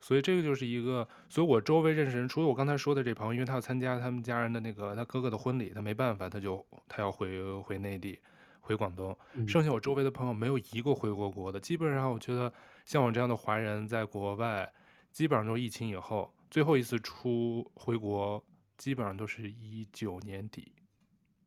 [0.00, 8.18] 所以这个就是一个，所以我周围认识人，除了我刚才说的这朋友，因为他要参加他们家人的那个他哥哥的婚礼，他没办法，他就他要回回内地，
[8.60, 9.16] 回广东。
[9.46, 12.52] 剩下我周围的朋友没有一个回过国的，基本上我觉得
[12.84, 14.72] 像我这样的华人在国外，
[15.12, 18.42] 基本上都是疫情以后最后一次出回国。
[18.80, 20.72] 基本上都是一九年底，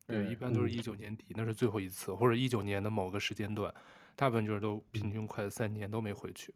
[0.06, 3.74] 对，一般都是一九年底，那是最后一次，或者一九年的某个时间段，
[4.16, 6.54] 大部分就是都平均快三年都没回去。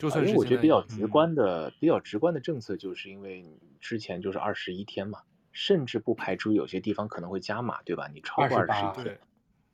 [0.00, 5.20] 就算是我觉得比较直观的、嗯、比较直观的政策，就是因为你之前就是二十一天嘛，
[5.52, 8.08] 甚至不排除有些地方可能会加码，对吧？
[8.08, 9.20] 你超过二十一天，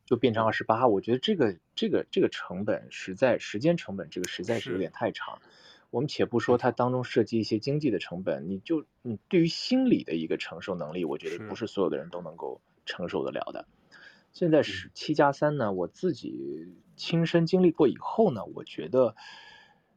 [0.05, 0.87] 就变成二十八。
[0.89, 5.41] 我觉得这个这个这个成本实在时间成本，这个实在是有点太长。
[5.91, 13.67] 我们且不说它当中涉及一些经济的成本，你就你对于心理的一个承受能力，我觉得不是所有的人都能够承受得了的。
[14.33, 19.15] 现在是七加三呢，我自己亲身经历过以后呢，我觉得，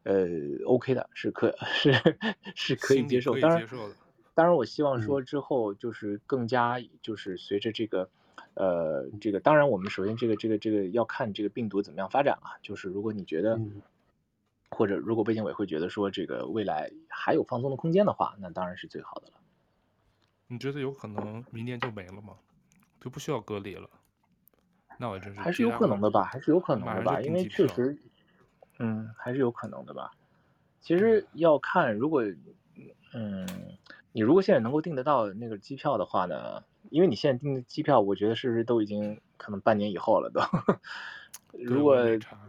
[0.03, 0.27] 呃
[0.65, 1.93] ，OK 的，是可 是
[2.55, 3.39] 是可以接受。
[3.39, 3.67] 当然，
[4.33, 8.09] 当然，我希望说之后就是更加就是随着这个，
[8.53, 13.59] 呃，这个当然我们首先这个这个这个要看这个病毒怎么样发展啊，就是如果你觉得。
[14.71, 19.33] 或者，如果卫健委会觉得说这个未来还有放松的空间的话，那当然是最好的了。
[20.45, 22.35] 你觉得有可能明年就没了吗？
[23.01, 23.89] 就不需要隔离了？
[24.99, 27.97] 那我真是还是有可能的吧，还是有可能的吧，因为确实，
[28.79, 30.11] 嗯，还是有可能的吧。
[30.81, 32.23] 其实要看，如果，
[33.13, 33.47] 嗯，
[34.11, 40.41] 你如果现在能够订得到那个机票的话呢，因为你现在订的机票，我觉得是不是都已经可能半年以后了都。
[41.51, 41.97] 如果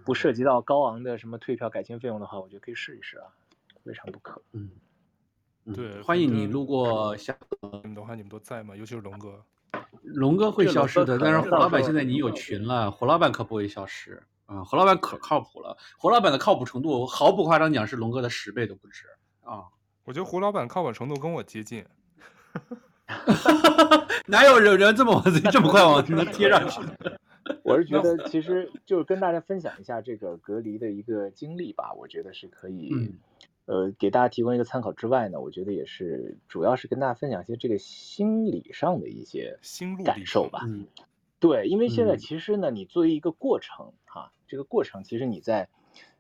[0.05, 3.27] 不涉及到高昂的什么退票改签费用的话，我觉得可以试一试啊，
[3.83, 4.41] 未尝不可。
[4.53, 4.71] 嗯，
[5.75, 7.81] 对，欢迎你路过香港。
[7.83, 8.77] 你们的话，你们都在吗？
[8.77, 9.43] 尤其是龙哥。
[10.03, 14.65] 龙哥会消失的，但是胡老板现在你有群了，胡老板可不会消失啊。
[14.65, 19.07] 胡老板可靠谱了，胡老板的靠谱程度毫不夸张讲是龙哥的十倍都不止
[19.43, 19.65] 啊。
[20.05, 21.85] 我觉得胡老板靠谱程度跟我接近。
[24.27, 27.19] 哪有人人这么往这么快往能贴上去的？
[27.65, 31.93] 我是觉得，其实就是跟大家分享一下这个隔离的一个经历吧。
[31.95, 33.19] 我觉得是可以，嗯、
[33.67, 40.61] 呃，给大家提供一个参考之外呢，我觉得也是，主要是跟大家分享一些这个心理上的一些心路感受吧。
[40.67, 40.87] 嗯，
[41.41, 45.69] 对，因为现在其实呢，你作为一个过程哈、这个过程其实你在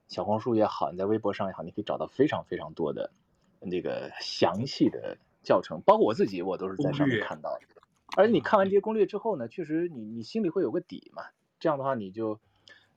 [0.09, 3.12] 小红书也好，你在微博上也好，你可以找到非常非常多的
[3.61, 7.66] 那个详细的教程，包括我自己，我都是在上面看到的。
[8.16, 11.23] 而且你看完这些攻略之后呢，确实你你心里会有个底嘛，
[11.61, 12.41] 这样的话你就，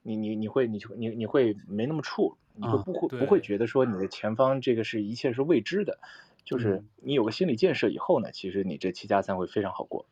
[0.02, 6.00] 你你你会你就你你会没那么怵，你会不会、啊、不会觉得说你的前方这个是一切是未知的，
[6.44, 10.06] 就是你有个心理建设以后呢，其实你这七加三会非常好过。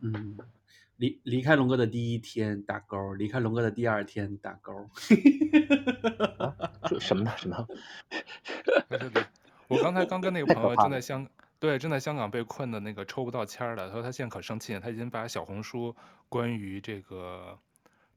[0.00, 0.38] 嗯，
[0.96, 4.72] 离离开龙哥的第一天打勾，离开龙哥的第二天打勾。
[6.38, 6.54] 啊、
[7.00, 7.32] 什么呢？
[7.36, 7.66] 什么？
[8.88, 9.24] 对对对，
[9.68, 11.28] 我刚才刚跟那个朋友正在香，
[11.58, 13.88] 对，正在香港被困的那个抽不到签的。
[13.88, 15.94] 他说他现在可生气了，他已经把小红书
[16.28, 17.58] 关于这个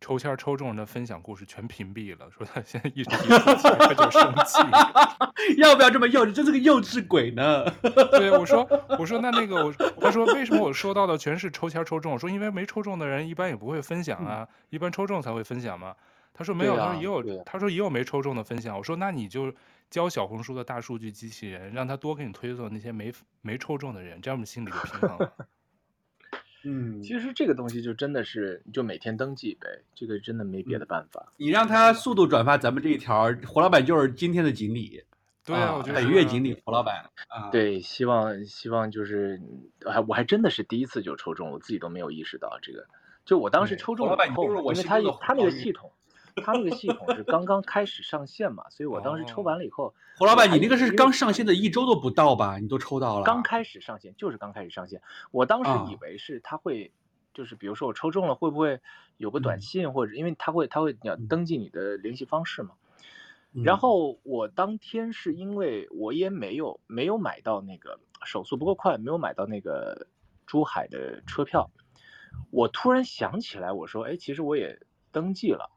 [0.06, 4.62] 抽签抽中人的分享故事全屏蔽了，说他现在一直一抽签他就生气。
[5.58, 6.32] 要不要这么幼稚？
[6.32, 7.66] 真是个幼稚鬼呢。
[8.12, 8.64] 对，我说
[9.00, 12.14] 我说那那个我，他说为什么我收到的全是抽签抽中？
[12.14, 15.96] 我说因为没抽中的人一般也不会分享啊，嗯、一般抽中才会分享嘛。
[16.36, 18.78] 他说没有，他说也有，他说也有没抽中的分享。
[18.78, 19.52] 我说那你就
[19.90, 25.34] 教小红书的大数据机器人，让他多给你推送那些没没抽中的人，这样我们心里就平衡了。
[26.66, 31.32] 嗯，其实这个东西就真的是就每天登记呗，这个真的没别的办法。
[31.38, 35.04] 你让他速度转发咱们这一条，胡老板就是今天的锦鲤。
[35.46, 37.50] 对啊，我觉得本月锦鲤胡老板啊。
[37.52, 39.40] 对，希望希望就是，
[39.86, 42.88] 还我还真的是第一次就抽中，我自己都没有意识到这个。
[43.26, 45.92] 就我当时抽中了以后，因为他他那个系统。
[46.44, 52.58] 他那个系统是刚刚开始上线嘛，所以我当时抽完了以后，胡老板，你那个是刚上线的一周都不到吧？
[52.58, 53.24] 你都抽到了？
[53.24, 55.02] 刚开始上线，就是刚开始上线。
[55.32, 56.92] 我当时以为是他会，
[57.34, 58.82] 就是比如说我抽中了，会不会
[59.18, 62.72] 有个短信或者，因为他会他会你要登记你的联系方式嘛。
[63.64, 70.08] 然后我当天是因为我也没有没有买到那个手速不够快，没有买到那个
[70.46, 71.70] 珠海的车票，
[72.52, 74.78] 我突然想起来，我说，哎，其实我也
[75.14, 75.72] 登记了。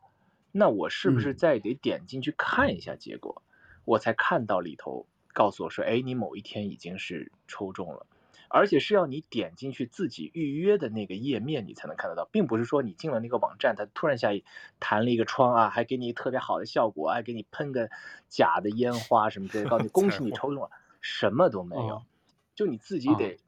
[0.53, 8.07] 那我是不是再得点进去看一下结果，嗯、我才看到里头告诉我说，哎，你某一天已经是抽中了，
[8.49, 14.45] 而且是要你点进去自己预约的那个页面，你才能看得到，并不是说你进了那个网站，它突然下一
[14.81, 17.91] 弹了一个窗啊，还给你特别好的效果，还给你喷个
[18.29, 20.71] 假的烟花什么之类的，告诉你 恭喜你抽中了，
[21.01, 22.03] 什么都没有，哦、
[22.55, 23.39] 就你自己得。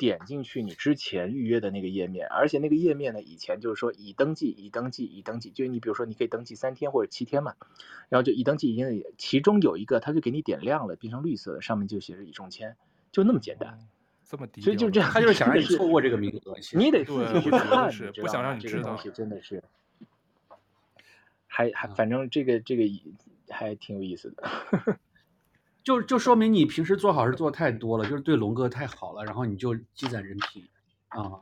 [0.00, 7.54] 点进去你之前预约的那个页面，而且那个页面呢，以前就是说已登记、已登记、已登记，就你比如说你可以登记三天或者七天嘛，
[8.08, 12.76] 然后就已登记已经，其中有一个他就给你点亮了，变成绿色的，上面就写着已中签，
[13.12, 13.78] 就那么简单，
[14.24, 14.46] 这么。
[14.46, 17.04] 低，所以就这样，他就是想让你错过这个名额，你得。
[17.04, 19.62] 自己去看，不想让你知道，这个东西真的是，
[21.46, 22.84] 还还反正这个这个
[23.50, 24.98] 还挺有意思的。
[25.82, 30.68] 就就说明你平时做好事做太多了，就是对龙哥太好了，然后你就积攒人品
[31.08, 31.40] 啊。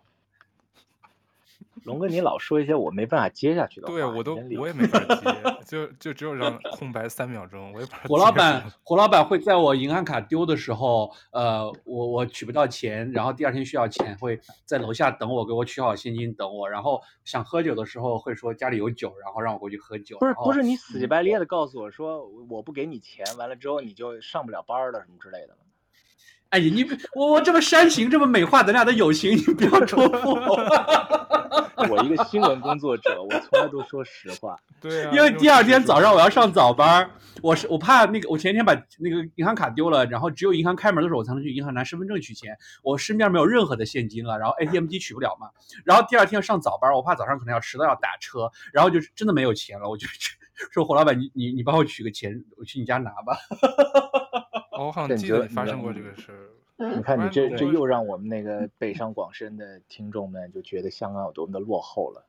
[1.89, 5.25] 龙哥，你老说一些我没办法接下去的话，对我都我也没法接，
[5.67, 8.09] 就就只有让 空白三秒钟，我也不知道。
[8.09, 20.19] 胡老板，胡老板会在我银行卡丢的时候，呃，我我取不到钱，然后第二天需要钱，会在楼下等我，给我取好现金等我，然后想喝酒的时候会说家里有酒，然后让我过去喝酒。
[20.19, 25.57] 不是不是，你死乞白咧的告诉我说我不给你钱，完了之后你就上不了班了什么之类的。
[26.51, 26.85] 哎呀，你
[27.15, 30.57] 我我这么煽情，这么美化咱俩的友情，你不要戳破我。
[31.89, 34.57] 我一个新闻工作者，我从来都说实话。
[34.81, 37.09] 对啊，因为第二天早上我要上早班，
[37.43, 45.49] 我是我怕那个，我前一天把那个银行卡丢了，然后只有银行开门的时候我才能去银行拿身份证取钱，我身边没有任何的现金了，然后 ATM 机取不了嘛。
[45.85, 50.07] 然后第二天要上早班，我怕早上可能要迟到要打车，然后就真的没有钱了，我就
[50.73, 53.39] 说 胡老板，你你你帮我取个钱，我去你家拿吧。
[54.87, 56.49] 我好像记得发生过这个事儿。
[56.95, 62.25] 你看，你这这又让我们那个 北上广深的听众们就觉得香港有多么的落后了，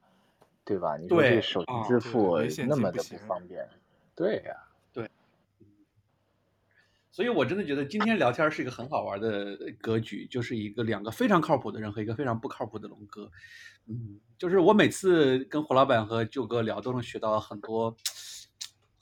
[0.66, 0.98] 对吧？
[0.98, 3.70] 你说这手机支付那么的不方便，
[4.16, 4.56] 对呀，
[4.92, 5.08] 对。
[7.12, 13.30] 所以我真的觉得今天聊天是一个很好玩的格局，就是一个两个非常靠谱的人和一个非常不靠谱的龙哥。
[13.86, 17.96] 嗯，就是我每次跟胡老板和舅哥聊，都能学到很多。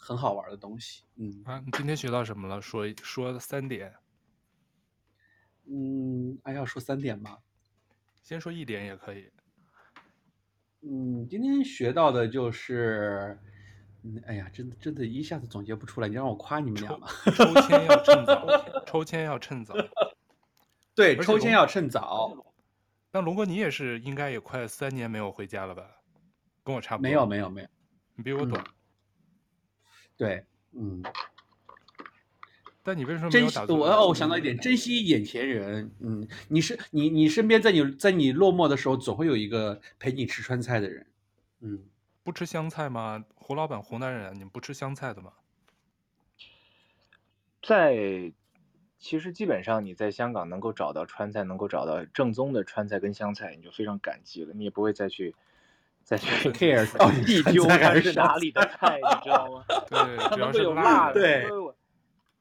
[0.07, 2.61] 很好玩的东西，嗯啊，你今天学到什么了？
[2.61, 3.93] 说说三点。
[5.65, 7.37] 嗯，还要说三点吗？
[8.23, 9.29] 先说一点也可以。
[10.79, 13.37] 嗯，今天学到的就是，
[14.03, 17.07] 嗯，哎呀，真的真的，一下子总结不出来，你让我夸你们俩吧。
[17.35, 18.47] 抽签要趁早，
[18.87, 19.75] 抽签要趁早。
[20.95, 22.45] 对，抽签要趁早。
[23.11, 25.83] 那龙哥，你也是应该也快三年没有回家了吧？
[26.63, 27.09] 跟我差不多。
[27.09, 27.67] 没有，没有，没有。
[28.15, 28.57] 你比我懂。
[28.57, 28.76] 嗯
[30.17, 31.03] 对，嗯，
[32.81, 33.85] 但你为什么珍惜我？
[33.85, 35.91] 哦，我想到一点，珍惜眼前人。
[35.99, 41.05] 嗯，你是你，你身边在你在你落寞的时候，总会有一个陪你吃川菜的人。
[41.59, 41.85] 嗯，
[42.23, 43.23] 不吃香菜吗？
[43.35, 45.33] 胡老板，湖南人，你们不吃香菜的吗？
[47.61, 48.31] 在，
[48.97, 55.35] 其实基本上你在香港能够找到川菜，能够找到正宗的川菜跟湘菜，你就非常感激了，你也不会再去。
[56.07, 56.17] 在
[56.55, 59.65] care 到底是哪里的菜，你知道吗？
[59.89, 61.45] 对，主要是有辣的，对，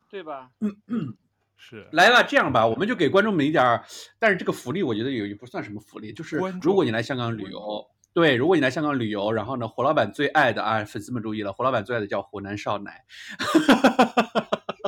[0.09, 0.49] 对吧？
[0.61, 1.17] 嗯嗯，
[1.57, 3.85] 是来吧，这样吧，我们就给观众们一点儿，
[4.21, 13.05] 但是这个福利我觉得也也不算什么福利，就是如果你来香港旅游，对，如果你来香港旅游，然后呢，胡老板最爱的啊，粉丝们注意了，胡老板最爱的叫湖南少奶，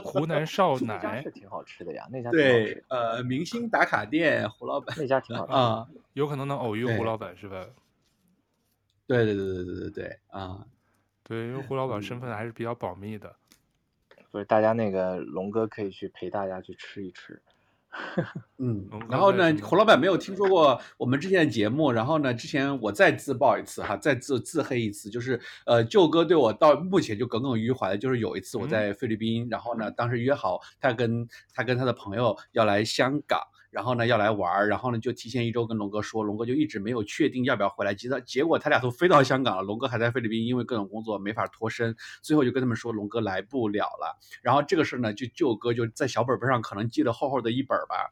[0.05, 7.67] 湖南少奶 那家是挺好吃的呀，那家对，呃，明星打卡店，胡老板那家挺好吃啊，有可能能偶遇胡老板是吧？
[9.09, 10.67] 对对对对对对对啊，
[11.25, 13.35] 对，因为胡老板身份还是比较保密的。
[14.31, 17.41] 不是，大家那个龙哥可以去陪大家去吃一吃。
[18.59, 33.41] 嗯，然后呢，胡老板没有听说过我们之前的节目，然后呢，之前我再自曝一次哈，再自自黑一次，就是呃，舅哥对我到目前就耿耿于怀的，就是有一次我在菲律宾，嗯、然后呢，当时约好他跟他跟他的朋友要来香港。
[33.79, 37.95] 然后呢，要来玩儿，然后呢，就提前一周跟龙哥说，龙哥就一直没有确定要不要回来。
[37.95, 44.19] 结果结果他俩都飞到香港了，龙哥还在菲律宾，因为各种工作没法脱身，最后就跟他们说龙哥来不了了。
[44.43, 48.11] 然后这个事呢，就舅哥就在小本本上可能记了厚厚的一本吧，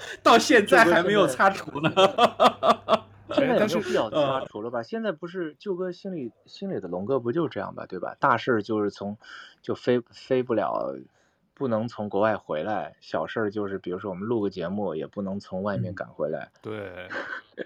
[0.24, 1.92] 到现在还没有擦除呢。
[3.36, 4.82] 现在也没有必要擦除了吧？
[4.82, 7.84] 现在不是舅哥心里心里的龙哥不就这样吧？
[7.84, 8.16] 对吧？
[8.18, 9.18] 大事就是从
[9.60, 10.96] 就飞飞不了。
[11.62, 16.50] 不能从国外回来，小事儿就是，比如说我们录个节目，也不能从外面赶回来。
[16.54, 17.08] 嗯、对，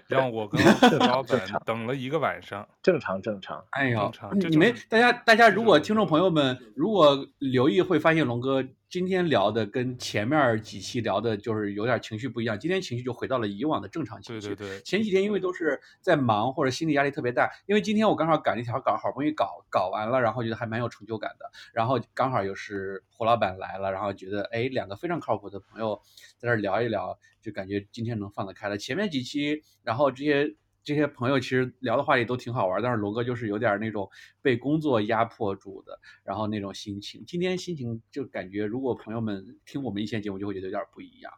[0.07, 0.61] 让我跟
[0.99, 3.63] 老板等了一个晚上，正常正常。
[3.71, 4.11] 哎呦，
[4.49, 8.63] 你们大家大家如果听众朋友们如果留意会发现龙哥。
[8.89, 14.47] 今天聊的跟前面几期聊的就是有点情绪不一样，今天情绪就回到了以往的正常情绪。
[14.47, 21.51] 对对对，前几天因为都是在忙或者心理压力特别大，因为今天我刚好赶了一条稿，好不容易搞搞完了，然后觉得还蛮有成就感的。
[21.73, 26.01] 然后刚好又是胡老板来了，然后觉得哎，两个非常靠谱的朋友
[26.37, 28.77] 在这聊一聊，就感觉今天能放得开了。
[28.77, 30.55] 前面几期，然后这些。
[30.83, 34.09] 这些朋友其实聊的话题都挺好玩，但是龙哥就是有点那种
[34.41, 37.25] 被工作压迫住的，然后那种心情。
[37.27, 41.33] 今天心情就感觉，如果朋友们听我们一线节目，就会觉得有点不一样，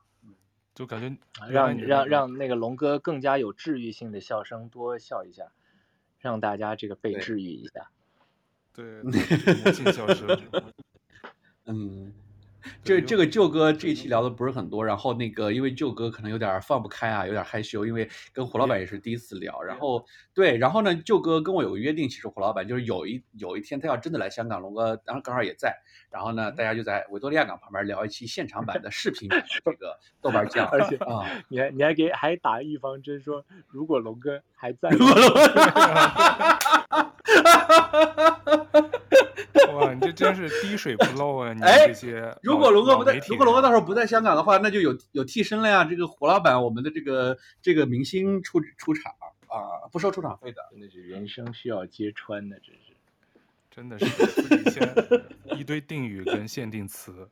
[0.76, 1.18] 就感觉
[1.49, 5.51] 让让让那个龙哥更加有治愈性的笑声，多笑一下，
[6.20, 7.89] 让大家这个被治愈一下。
[8.72, 10.39] 对，魔性笑声。
[11.66, 12.14] 嗯。
[12.84, 25.78] 这这个舅哥这一期聊的不是很多，然后那个因为舅哥可能有点放不开啊，有点害羞，因为跟胡老板也是第一次聊，然后对，然后呢，舅哥跟我有个约定，其实胡老板就是有一有一天他要真的来香港，龙哥当时刚好也在，
[26.12, 34.89] 然后呢，大家就在维多利亚港旁边聊一期现场版的视频版这个 豆瓣酱，而且啊，你还你还给还打预防针说，如果龙哥还在。
[39.74, 41.54] 哇，你这真是滴水不漏啊！
[41.54, 45.86] 你这些，哎，如果龙哥不在，如果龙哥到时候不在香港的话，那就有有替身了呀。
[45.86, 49.14] 这个胡老板，我们的这个这个明星出出场
[49.48, 50.62] 啊，不收出场费的。
[50.72, 52.82] 真的是人生需要揭穿的，真是，
[53.72, 54.00] 真的
[54.72, 55.24] 是
[55.58, 57.30] 一堆定语跟限定词。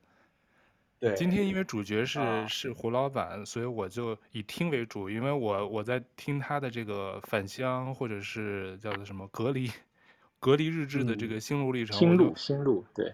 [0.99, 1.55] 对，今天因。
[1.55, 9.71] 为主角是、啊、是胡老板，所以我就以听为主，因为我我在听他的这个返乡或者是叫做什么隔离。
[10.39, 13.11] 隔离日志的这个心路历程，心路心路，对，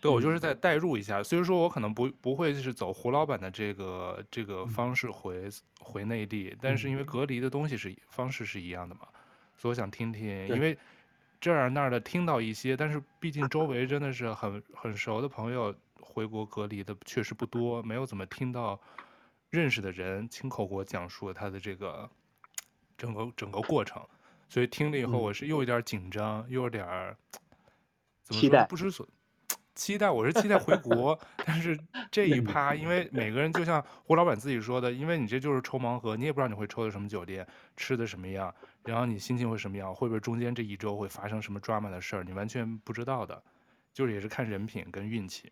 [0.00, 1.20] 对，我就是在代入一下。
[1.20, 5.48] 虽然说我可能不不会是走胡老板的这个这个方式回
[5.80, 9.00] 回内地，但是因为隔离的东西是方式是一样的嘛，
[9.56, 10.78] 所以我想听听，因为
[11.40, 18.80] 这儿那儿的听到一些，但是毕竟周围真的是很很熟的朋友回国隔离的确实不多，没有怎么听到
[19.50, 22.08] 认识的人亲口给我讲述他的这个
[22.96, 24.02] 整个整个过程。
[24.48, 27.16] 所以听了以后，我是又有点紧张，嗯、又有点儿
[28.22, 29.08] 怎么说不知所
[29.74, 30.08] 期待。
[30.08, 31.76] 我是期待回国，但是
[32.12, 37.44] 这一趴，因为每个人就像胡老板自己说的，因为你这就是抽盲盒，你也不知道你会抽的什么酒店，
[37.76, 38.54] 吃的什么样，
[38.84, 43.42] 然后你心情会什么样，会不会中间这一周会发生什么 drama 的事儿，你完全不知道的，
[43.92, 45.50] 就是也是看人品跟运气。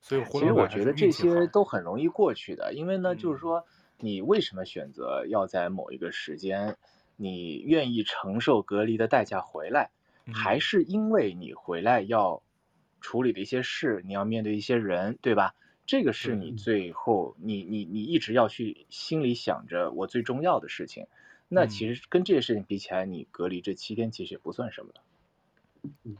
[0.00, 3.64] 所以其实我觉得这些都很容易过去的，因为呢，嗯、就是说
[3.98, 6.76] 你为什么选择要在某一个时间？
[7.18, 9.90] 你愿意承受隔离的代价回来，
[10.34, 12.42] 还是因为你回来要
[13.00, 15.54] 处理的一些事，你要面对一些人，对吧？
[15.86, 21.06] 这个是你最后你你你一直要去心里想着我最重要的事情。
[21.48, 25.00] 那其实跟这些事情比起来，你隔离这七天其实也不算什么的。
[26.02, 26.18] 嗯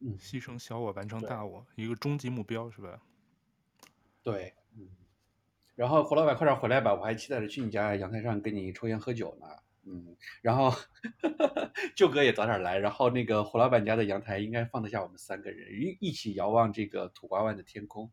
[0.00, 3.00] 嗯，牺牲小我完成大我，一个终极目标是吧？
[4.22, 4.88] 对，嗯。
[5.74, 9.46] 然后胡老板快点回来吧，我还期待着去你家阳台上跟你抽烟喝酒呢。
[9.88, 10.72] 嗯，然后
[11.94, 18.10] 舅哥也早点来，然后那个胡老板家的阳台应该放得下我们三个人，一一起遥望这个土瓜湾的天空。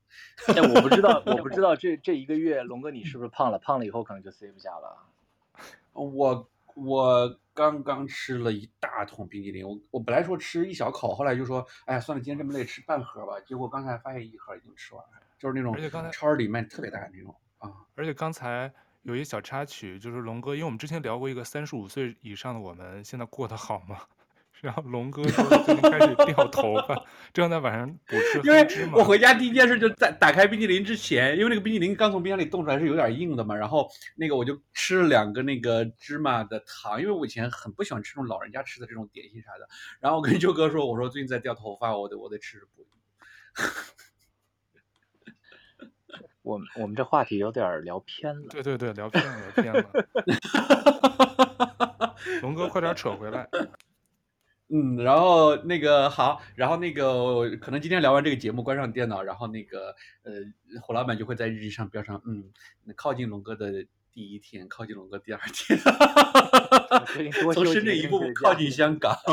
[0.48, 3.58] 哎，我不知道，我不知 道这这一个月龙哥你是不是胖了？
[3.58, 5.10] 胖了以后可能就塞不下了。
[5.94, 13.40] 我我刚刚吃了一大桶冰激凌，我我本来说吃一小口，后来就说，哎呀，算了，今天这么累，吃半盒吧。
[13.46, 17.72] 结果刚才发现一盒已经吃完了，就是那种而且刚才超市里卖特别大的那种啊。
[17.96, 18.72] 而且刚才
[19.04, 24.00] 有一小插曲，就是龙哥，因为我们之前聊过一个三十五岁以上的我们现在过得好吗？
[24.64, 28.88] 然后龙哥说最近开始掉头发，正在晚上补吃黑芝麻。
[28.88, 39.68] 因为我回家第一件事就在打开冰淇淋之前，因为那个冰淇淋刚从冰箱里冻出来是有点硬的嘛，然后那个我就吃了两个那个芝麻的糖，因为我以前很不喜欢吃这种老人家吃的这种点心啥的。
[40.00, 42.88] 然后我跟舅哥说，我说最近在掉头发，我得我得吃补。
[46.42, 48.48] 我们我们这话题有点聊偏了。
[48.50, 49.84] 对对对，聊偏了，聊偏了。
[52.42, 53.46] 龙哥，快点扯回来。
[54.70, 60.34] 嗯，然后那个好，然后那个可能今天聊完这个节目，关上电脑，然后那个呃，
[60.82, 62.46] 胡老板就会在日记上标上，嗯，
[62.96, 65.78] 靠近龙哥的第一天，靠近龙哥第二天，
[67.54, 69.16] 从深圳一步步靠近香港。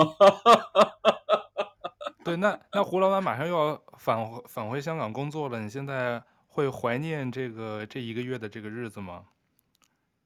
[2.22, 9.24] 对，那那胡老板马上又要返回返回香港工作了，你现在会怀念这个这一个月的这个日子吗？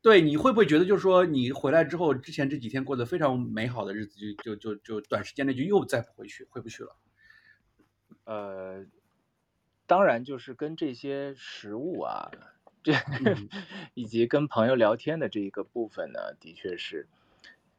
[0.05, 6.95] 对，你会不会觉得，就是说你回来之后，之前这几天过得非常美好的日子，就就就就短时间内就又再不回去，回不去了？
[8.25, 8.85] 呃，
[9.87, 12.31] 当然，就是跟这些食物啊，
[12.83, 13.49] 这、嗯、
[13.95, 17.09] 以及跟朋友聊天的这一个部分呢，的确是，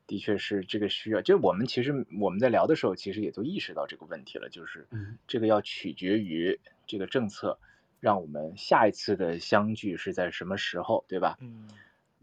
[0.07, 1.22] 的确是这个需要。
[1.22, 4.88] 就我们其实我们在聊的时候，其实也都意识到这个问题了，就是
[5.27, 7.60] 这个要取决于这个政策，
[7.99, 11.38] 让我们下一次的相聚是在什么时候，对吧？
[11.39, 11.69] 嗯。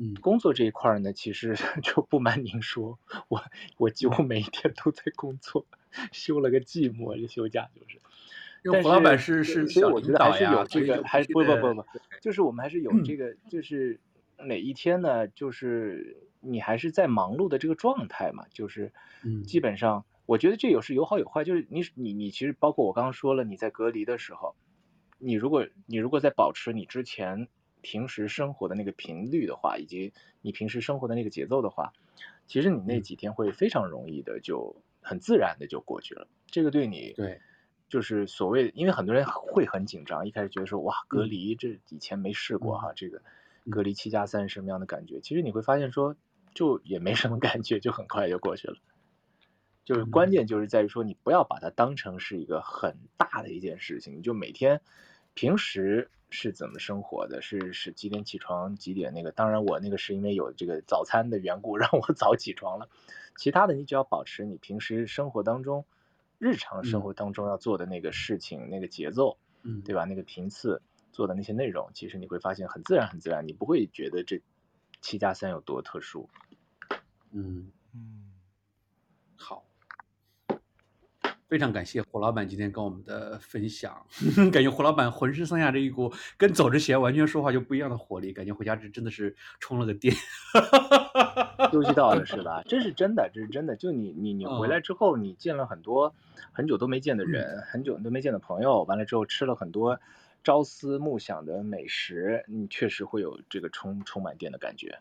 [0.05, 2.99] 嗯，工作这一块呢，其实 就不瞒您说，
[3.29, 3.45] 我
[3.77, 5.65] 我几乎每一天都在工作，
[6.11, 8.01] 休了个寂寞，这休假就是。
[8.65, 11.85] 因为胡老板是是所以我觉得还是有这个，还是不不不不，
[12.21, 14.01] 就是我们还是有这个，就是
[14.39, 18.93] 每一天呢，就是你还是在忙碌的这个状态嘛，就是
[19.45, 24.57] 基本上，我觉得这有是有好有坏，就是你你你其实包括我刚刚说了，你在隔离的时候，
[25.19, 27.47] 你如果你如果在保持你之前。
[27.83, 31.93] 平时生活的那个频率的话，以及你平时生活的那个节奏的话，
[32.47, 36.29] 其实你那几天会非常容易的就很自然的就过去了。
[36.47, 37.41] 这个对你对，
[37.89, 43.21] 就是所谓，因为很多人会很紧张，一开始觉得说哇隔离这以前没试过哈，这个
[43.69, 45.21] 隔离七加三是什么样的感觉？
[45.21, 46.17] 其实你会发现说
[46.55, 48.77] 就也没什么感觉，就很快就过去了。
[49.85, 54.81] 就是关键就是在于说你不要把它当成是一个很大的一件事情，你就每天
[55.35, 56.11] 平时。
[56.33, 57.41] 是怎么生活的？
[57.43, 58.75] 是是几点起床？
[58.75, 59.31] 几点那个？
[59.31, 62.89] 当然，我那个是因为有这个早餐的缘故， 让我早起床了。
[63.37, 65.85] 其他的，你只要保持你平时生活当中、
[66.39, 70.05] 日常生活当中要做的那个事情、嗯、那个节奏，嗯，对吧？
[70.05, 70.83] 那个频次
[71.13, 74.41] 做的那些内容，其实你会发现很自然，很自然，你不会觉得这
[75.01, 76.29] 七加三有多特殊。
[77.31, 78.33] 嗯嗯。
[81.53, 83.95] 非常感谢胡老板今天跟我们的分享，
[84.51, 90.15] 感觉胡老板浑身上下这一股跟走之前完全说话就不一样的活力，感觉回家这真的是充了个电，
[91.71, 92.63] 休息到了是吧？
[92.67, 93.77] 这是真的，这是真的。
[93.77, 96.15] 就你你你回来之后，你见了很多
[96.53, 100.01] 很久都没见的人，嗯、很久都没见的朋友，完了之后吃了很多
[100.43, 105.01] 朝思暮想的美食，你确实会有这个充充满电的感觉。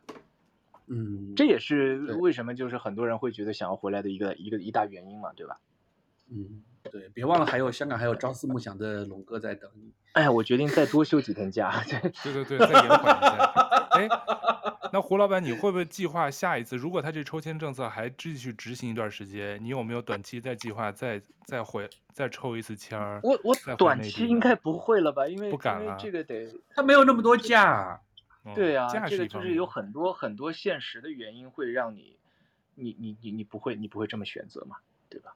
[0.88, 5.58] 嗯，这也是为什么就是很多人会觉得想要回来的一个一个一大原因嘛，对吧？
[6.32, 9.92] 嗯，对，别忘了还有香港还有朝思暮想的龙哥在等你。
[10.14, 11.84] 哎呀，我决定再多休几天假。
[12.24, 13.46] 对对对，再延缓一下。
[13.92, 14.10] 哎，
[14.94, 16.78] 那胡老板，你会不会计划下一次？
[16.78, 22.98] 如果他这抽签政策还继续执行一段时间，你有没有短期再计划再再回再抽一次签？
[23.24, 25.28] 我我短期应该不会了吧？
[25.28, 28.00] 因为不敢了，这个得他没有那么多假。
[28.56, 32.18] 对啊，这个就是有很多很多现实的原因会让你，
[32.76, 34.78] 你你你你不会你不会这么选择嘛？
[35.10, 35.36] 对吧？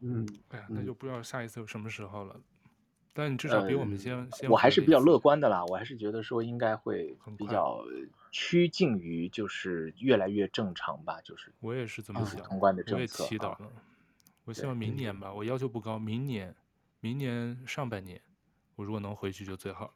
[0.00, 2.40] 嗯，哎呀，那就不知道下一次什么时候了。
[3.12, 4.48] 但你至少比我们先、呃、先。
[4.48, 7.84] 我还是比较乐观的啦，我还是觉得说应该会比较
[8.30, 11.52] 趋近于就是越来越正常吧，就是。
[11.58, 13.24] 我也是这么想，通关的政策。
[13.24, 13.72] 我也祈祷了。
[14.44, 16.54] 我希望明年吧，我要求不高，明年，
[17.00, 18.20] 明年上半年，
[18.76, 19.94] 我如果能回去就最好了。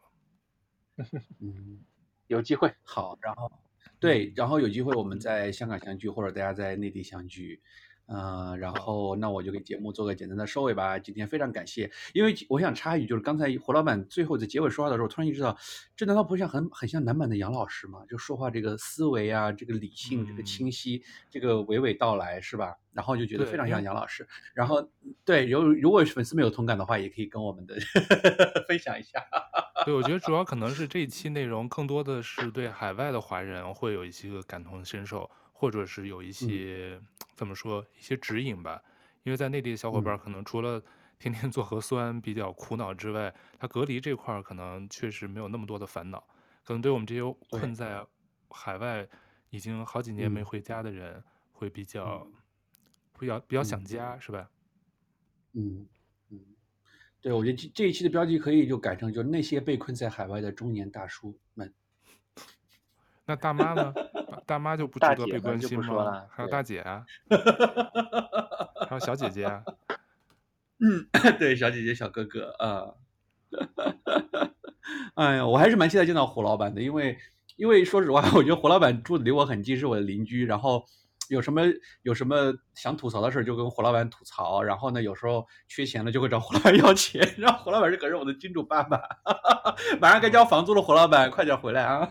[1.39, 1.81] 嗯，
[2.27, 2.75] 有机会。
[2.83, 3.51] 好，然后
[4.01, 7.63] 对，然后有机会我们在香港相聚，或者大家在内地相聚。
[8.15, 10.99] 嗯，然后那我就给节目做个简单的收尾吧。
[10.99, 15.57] 今天非常感谢，因为我想插一句，就是刚才胡老板最后在结尾说话的时候，突然意识到，
[15.97, 18.01] 这难道不像很很像男版的杨老师吗？
[18.09, 22.77] 就说话这个思维啊，这个理性，这个清晰，嗯、这个娓娓道来，是吧？
[22.93, 24.29] 然后就觉得非常像杨老师。
[24.53, 24.87] 然后
[25.25, 27.77] 对，有如果粉丝没有同感的话，也可以跟我们的
[28.69, 29.19] 分享一下。
[29.87, 35.31] 对，我觉得主要可能是这一期内容更多的是对海外的华人会有一些个感同身受。
[35.63, 37.07] 或者是有一些、嗯、
[37.37, 38.83] 怎么说一些指引吧。
[39.23, 40.83] 因为在内地的小伙伴可能除了
[41.21, 46.19] 天天 做核酸比较苦恼之外，他隔离这块可能确实没有那么多的烦恼。
[46.65, 48.05] 可能对我们这些困在
[48.51, 49.09] 海外
[49.51, 51.23] 已经好几年没回家的人，
[51.53, 52.27] 会比较
[53.21, 54.51] 比较比较想家，是吧？
[55.53, 55.87] 嗯
[56.31, 56.41] 嗯，
[57.21, 61.73] 对，我觉得这这一期的标题可以就改成就那些被困在海外的中年大叔们。
[63.25, 63.95] 那大妈呢？
[64.47, 66.25] 大妈就不值得被关心吗？
[66.31, 67.05] 还有大姐啊，
[68.89, 69.63] 还有小姐姐啊。
[70.85, 71.07] 嗯，
[71.39, 72.95] 对，小姐姐、小哥哥啊。
[75.15, 77.17] 哎呀，我还是蛮期待见到胡老板的，因为
[77.57, 80.45] 因为说实话， 我觉得胡老板住的离我很近，是我的邻居。
[80.45, 80.85] 然后
[81.29, 81.63] 有什么
[82.03, 84.63] 有什么想吐槽的事，就跟胡老板吐槽。
[84.63, 87.35] 然后呢，有时候缺钱了，就会找胡老板要钱。
[87.39, 89.01] 然后胡老板是可是我的金主爸爸，
[90.01, 92.11] 马上该交房租了，胡老板快点回来啊！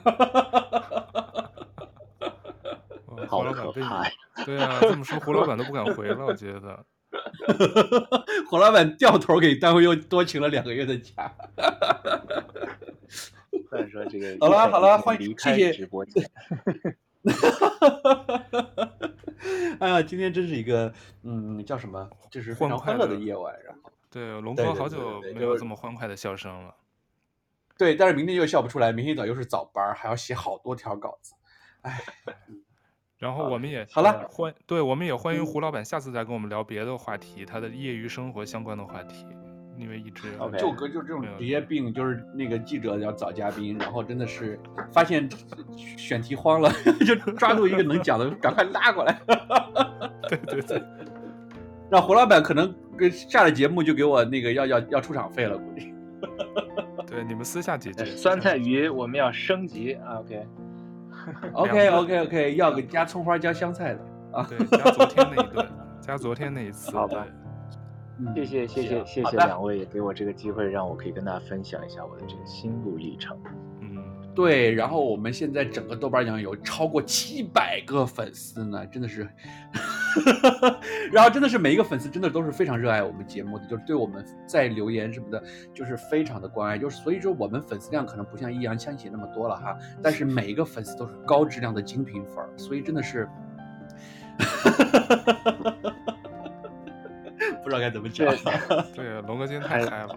[3.31, 4.11] 好可怕呀！
[4.45, 6.85] 对啊，这么说胡老板都不敢回了，我觉得。
[8.49, 11.31] 胡老板掉头给单位又多请了两个月的假。
[13.69, 16.29] 再说这个，好了好了，欢迎谢谢直播间。
[19.79, 20.93] 哎呀，今天真是一个
[21.23, 22.09] 嗯，叫什么？
[22.29, 23.53] 就是非常欢乐的夜晚。
[23.65, 26.75] 然后，对龙哥好久没有这么欢快的笑声了。
[27.77, 31.33] 对，但是明天又笑不出来，明天一早又是早班，还要写好多条稿子。
[31.81, 32.01] 哎。
[33.21, 39.27] 然后我们也好了，欢对，我们也欢迎胡老板下次再跟我们聊别的话题，他的业余生活相关的话题，
[39.77, 40.23] 因为一直
[40.57, 44.59] 就哥就这种职业病，就是那个记者要找嘉宾，然后真的是
[44.91, 45.29] 发现
[45.77, 46.71] 选题慌了，
[47.05, 49.21] 就抓住一个能讲的，赶快拉过来。
[50.27, 50.81] 对对对，
[51.91, 55.93] 让胡老板可能跟下了节目就给我那个要要要出场费了，估计。
[57.05, 58.03] 对，你们私下解决。
[58.03, 60.43] 酸菜鱼我们要升级，OK。
[61.53, 63.99] OK OK OK，要个加葱花加香菜的
[64.31, 65.67] 啊，对，加昨天那一顿，
[66.01, 67.25] 加昨天那一次，好吧。
[68.35, 73.35] 谢谢谢谢谢谢两位，也给我这个机会，让我可以跟大家分享一下我的这个心路历程。
[74.31, 74.73] 嗯，对。
[74.73, 79.27] 然后我们现在整个豆瓣酱有超过七百个粉丝呢，真的是。
[81.11, 85.41] 然后真的是每一个粉丝真的都是非常热爱我们节目的，就是对我们在留言什么的，
[85.73, 86.77] 就是非常的关爱。
[86.77, 93.25] 就是所以说我们粉丝量可能不像易烊千玺那么多了哈，但是每一个粉丝都是高质量的精品粉，所以真的是，
[97.63, 98.27] 不知道该怎么讲。
[98.93, 100.13] 对，龙哥今天太嗨了。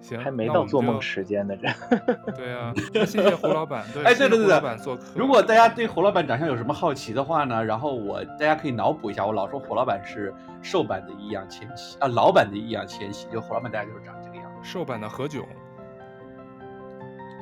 [0.00, 2.32] 行，还没到做梦时间呢，这。
[2.32, 2.72] 对啊，
[3.04, 3.84] 谢谢胡老板。
[3.92, 10.32] 对，哎，对对对对，如果大家对胡老板长相有什么好奇的话呢，然后我大家可以脑补一下，我老说胡老板是
[10.62, 14.60] 瘦版的易烊千玺啊，老版的易烊千玺，就胡老板大家就是长这个样子。
[14.62, 15.42] 瘦版的何炅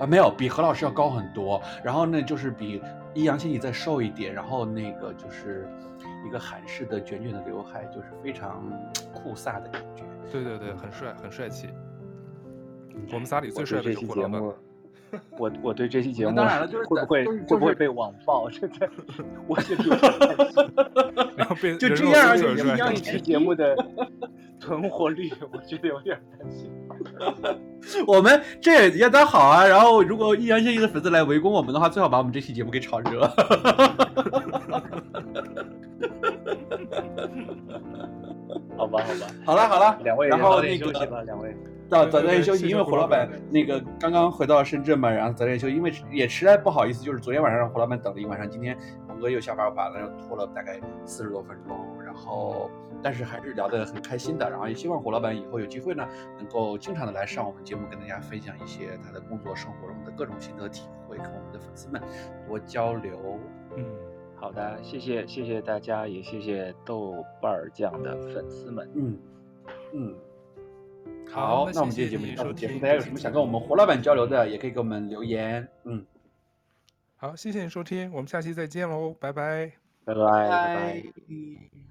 [0.01, 1.61] 啊，没有，比何老师要高很多。
[1.83, 2.83] 然后呢，就是比
[3.15, 5.69] 易烊千玺再瘦一点，然后那个就是
[6.27, 8.65] 一个韩式的卷卷的刘海，就是非常
[9.15, 10.03] 酷飒的感觉。
[10.33, 11.69] 对对对，很帅，很帅气。
[13.13, 14.43] 我们仨里最帅的是胡老板。
[15.39, 18.51] 我我对这期节目当然了，就是会不会会不会被网暴？
[18.51, 18.91] 真的
[19.47, 20.73] 我觉得有点担心。
[21.37, 22.41] 然后被 就这样而已。
[22.77, 23.77] 这期节目的
[24.59, 26.69] 存活率，我觉得有点担心。
[28.09, 29.65] 我们这也也当好啊。
[29.65, 33.21] 然后如果易烊千玺的粉丝来围攻我们的话，最好把我们这期节目给炒热。
[38.77, 40.91] 好吧，好吧，好了好了，两位，然后那个
[41.25, 41.57] 两位。
[41.89, 48.77] 到早点休息，因为胡老板那个刚刚回到深圳嘛，然后早点休息，因为也实在不好意思，就是昨天晚上让胡老板等了一晚上，今天
[49.09, 52.71] 龙哥又下班晚了，又拖了大概四十多分钟，然后
[53.03, 56.07] 但是还是聊得很开心的，然后也希望胡老板以后有机会呢，
[56.39, 62.01] 能够经常的来上我们节目，跟大家分享一些他的工作生活中的各种心得体会，跟我们的粉丝们
[62.49, 63.39] 多交流。
[63.77, 63.85] 嗯，
[64.37, 68.91] 好的，谢谢谢谢大家，也谢谢豆瓣酱的粉丝们。
[68.95, 69.19] 嗯
[69.93, 70.15] 嗯。
[71.31, 72.79] 好，那我们这期节目就到此结束。
[72.79, 75.67] 大家有什么想跟我们胡老板交流的，也可以给我们留言。
[75.85, 76.05] 嗯，
[77.17, 79.73] 好，谢谢你收听，我们下期再见喽，拜拜，
[80.05, 81.84] 拜拜，拜拜。